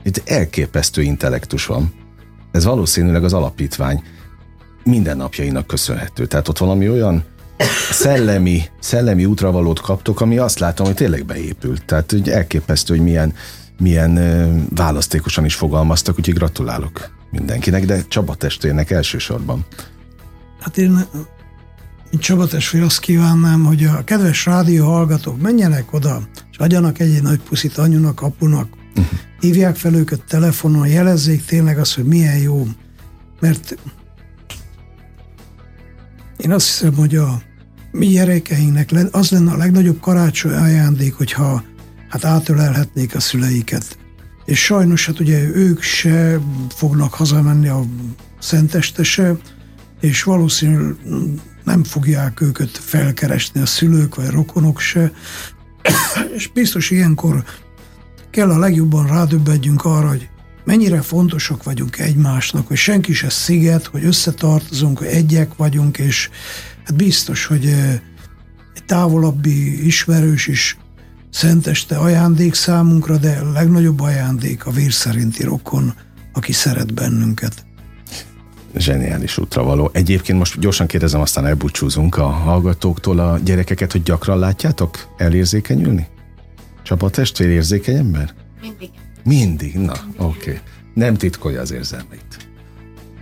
itt 0.03 0.22
elképesztő 0.25 1.03
intellektus 1.03 1.66
van. 1.66 1.92
Ez 2.53 2.64
valószínűleg 2.64 3.25
az 3.25 3.33
alapítvány 3.33 4.03
mindennapjainak 4.85 5.66
köszönhető. 5.66 6.27
Tehát 6.27 6.49
ott 6.49 6.59
valami 6.59 6.90
olyan 6.90 7.25
szellemi, 7.90 8.62
szellemi 8.81 9.25
útravalót 9.25 9.81
kaptok, 9.81 10.21
ami 10.21 10.38
azt 10.38 10.59
látom, 10.59 10.87
hogy 10.87 10.95
tényleg 10.95 11.25
beépült. 11.25 11.85
Tehát 11.85 12.11
hogy 12.11 12.29
elképesztő, 12.29 12.95
hogy 12.95 13.05
milyen, 13.05 13.35
milyen 13.79 14.19
választékosan 14.75 15.45
is 15.45 15.55
fogalmaztak, 15.55 16.19
úgyhogy 16.19 16.35
gratulálok 16.35 17.11
mindenkinek, 17.31 17.85
de 17.85 18.05
Csaba 18.09 18.35
testvérnek 18.35 18.90
elsősorban. 18.90 19.66
Hát 20.61 20.79
én, 20.79 20.90
mint 22.11 22.23
Csaba 22.23 22.47
testvér, 22.47 22.83
azt 22.83 23.01
kívánnám, 23.01 23.64
hogy 23.64 23.85
a 23.85 24.05
kedves 24.05 24.47
rádió 24.47 24.85
hallgatók 24.87 25.40
menjenek 25.40 25.92
oda, 25.92 26.23
és 26.51 26.59
adjanak 26.59 26.99
egy, 26.99 27.23
nagy 27.23 27.40
puszit 27.40 27.79
anyunak, 27.79 28.23
apunak, 28.23 28.69
hívják 29.40 29.77
fel 29.77 29.95
őket 29.95 30.25
telefonon, 30.29 30.87
jelezzék 30.87 31.45
tényleg 31.45 31.79
azt, 31.79 31.95
hogy 31.95 32.05
milyen 32.05 32.38
jó. 32.38 32.66
Mert 33.40 33.77
én 36.37 36.53
azt 36.53 36.66
hiszem, 36.66 36.94
hogy 36.94 37.16
a 37.16 37.42
mi 37.90 38.07
gyerekeinknek 38.07 38.90
az 39.11 39.31
lenne 39.31 39.53
a 39.53 39.57
legnagyobb 39.57 40.01
karácsony 40.01 40.53
ajándék, 40.53 41.14
hogyha 41.14 41.62
hát 42.09 42.25
átölelhetnék 42.25 43.14
a 43.14 43.20
szüleiket. 43.20 43.99
És 44.44 44.64
sajnos 44.64 45.07
hát 45.07 45.20
ugye 45.20 45.49
ők 45.55 45.83
se 45.83 46.40
fognak 46.68 47.14
hazamenni 47.14 47.68
a 47.68 47.85
szenteste 48.38 49.37
és 50.01 50.22
valószínűleg 50.22 50.96
nem 51.64 51.85
fogják 51.85 52.40
őket 52.40 52.70
felkeresni 52.70 53.61
a 53.61 53.66
szülők 53.66 54.14
vagy 54.14 54.29
rokonok 54.31 54.81
se, 54.81 55.12
és 56.37 56.51
biztos 56.55 56.90
ilyenkor 56.90 57.44
kell 58.31 58.51
a 58.51 58.59
legjobban 58.59 59.07
rádöbbedjünk 59.07 59.85
arra, 59.85 60.09
hogy 60.09 60.29
mennyire 60.66 61.00
fontosak 61.00 61.62
vagyunk 61.62 61.98
egymásnak, 61.98 62.66
hogy 62.66 62.76
senki 62.76 63.12
se 63.12 63.29
sziget, 63.29 63.87
hogy 63.87 64.05
összetartozunk, 64.05 64.98
hogy 64.98 65.07
egyek 65.07 65.57
vagyunk, 65.57 65.98
és 65.98 66.31
hát 66.85 66.96
biztos, 66.96 67.46
hogy 67.46 67.66
eh, 67.66 68.00
egy 68.74 68.85
távolabbi 68.85 69.87
ismerős 69.87 70.46
is 70.46 70.76
szenteste 71.31 71.96
ajándék 71.96 72.55
számunkra, 72.55 73.16
de 73.16 73.40
a 73.44 73.52
legnagyobb 73.52 74.00
ajándék 74.00 74.66
a 74.66 74.70
vér 74.70 74.92
szerinti 74.92 75.42
rokon, 75.42 75.94
aki 76.33 76.52
szeret 76.52 76.94
bennünket. 76.94 77.64
Zseniális 78.76 79.38
útra 79.38 79.62
való. 79.62 79.90
Egyébként 79.92 80.38
most 80.38 80.59
gyorsan 80.61 80.87
kérdezem, 80.87 81.20
aztán 81.20 81.46
elbúcsúzunk 81.46 82.16
a 82.16 82.26
hallgatóktól 82.26 83.18
a 83.18 83.38
gyerekeket, 83.38 83.92
hogy 83.92 84.02
gyakran 84.02 84.38
látjátok 84.38 85.14
elérzékenyülni? 85.16 86.07
Csaba 86.83 87.11
testvér 87.11 87.48
érzékeny 87.48 87.96
ember? 87.96 88.35
Mindig. 88.61 88.90
Mindig, 89.27 89.75
na, 89.75 89.93
oké. 90.17 90.51
Okay. 90.51 90.61
Nem 90.95 91.15
titkolja 91.15 91.61
az 91.61 91.73
érzelmeit. 91.73 92.49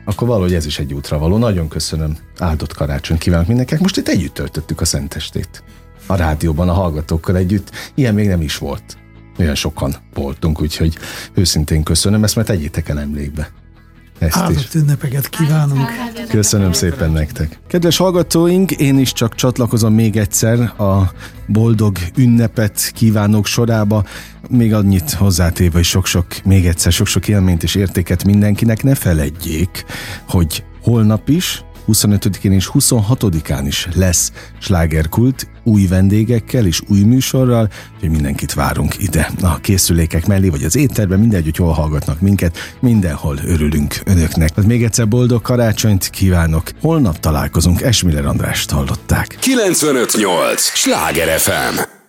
Akkor 0.04 0.28
valahogy 0.28 0.54
ez 0.54 0.66
is 0.66 0.78
egy 0.78 0.94
útra 0.94 1.18
való. 1.18 1.36
Nagyon 1.36 1.68
köszönöm. 1.68 2.18
Áldott 2.38 2.74
karácsony 2.74 3.18
kívánok 3.18 3.46
mindenkinek. 3.46 3.82
Most 3.82 3.96
itt 3.96 4.08
együtt 4.08 4.34
töltöttük 4.34 4.80
a 4.80 4.84
szentestét. 4.84 5.62
A 6.06 6.16
rádióban, 6.16 6.68
a 6.68 6.72
hallgatókkal 6.72 7.36
együtt. 7.36 7.70
Ilyen 7.94 8.14
még 8.14 8.28
nem 8.28 8.40
is 8.40 8.58
volt. 8.58 8.96
Olyan 9.38 9.54
sokan 9.54 9.94
voltunk, 10.14 10.60
úgyhogy 10.60 10.98
őszintén 11.34 11.82
köszönöm 11.82 12.24
ezt, 12.24 12.36
mert 12.36 12.48
tegyétek 12.48 12.88
el 12.88 13.00
emlékbe. 13.00 13.50
Ezt. 14.18 14.36
Áldott 14.36 14.74
ünnepeket 14.74 15.28
kívánunk! 15.28 15.88
Köszönöm 16.28 16.72
szépen 16.72 17.10
nektek. 17.10 17.58
Kedves 17.66 17.96
hallgatóink, 17.96 18.70
én 18.70 18.98
is 18.98 19.12
csak 19.12 19.34
csatlakozom 19.34 19.94
még 19.94 20.16
egyszer 20.16 20.60
a 20.60 21.12
boldog 21.46 21.96
ünnepet 22.16 22.90
kívánok 22.94 23.46
sorába. 23.46 24.04
Még 24.48 24.74
annyit 24.74 25.12
hozzátéve, 25.12 25.72
hogy 25.74 25.84
sok-sok, 25.84 26.26
még 26.44 26.66
egyszer 26.66 26.92
sok-sok 26.92 27.28
élményt 27.28 27.62
és 27.62 27.74
értéket 27.74 28.24
mindenkinek. 28.24 28.82
Ne 28.82 28.94
feledjék, 28.94 29.84
hogy 30.28 30.64
holnap 30.82 31.28
is, 31.28 31.64
25-én 31.86 32.52
és 32.52 32.70
26-án 32.74 33.62
is 33.66 33.88
lesz 33.94 34.32
slágerkult 34.60 35.48
új 35.64 35.86
vendégekkel 35.86 36.66
és 36.66 36.80
új 36.88 37.02
műsorral, 37.02 37.70
hogy 38.00 38.10
mindenkit 38.10 38.54
várunk 38.54 38.94
ide 38.98 39.30
a 39.42 39.60
készülékek 39.60 40.26
mellé, 40.26 40.48
vagy 40.48 40.64
az 40.64 40.76
étterben, 40.76 41.18
mindegy, 41.18 41.44
hogy 41.44 41.56
hol 41.56 41.72
hallgatnak 41.72 42.20
minket, 42.20 42.58
mindenhol 42.80 43.38
örülünk 43.46 44.00
önöknek. 44.04 44.50
Hát 44.56 44.66
még 44.66 44.84
egyszer 44.84 45.08
boldog 45.08 45.42
karácsonyt 45.42 46.08
kívánok. 46.10 46.70
Holnap 46.80 47.18
találkozunk, 47.20 47.82
Esmiller 47.82 48.26
Andrást 48.26 48.70
hallották. 48.70 49.36
958! 49.40 50.62
Sláger 50.62 51.38
FM! 51.38 52.03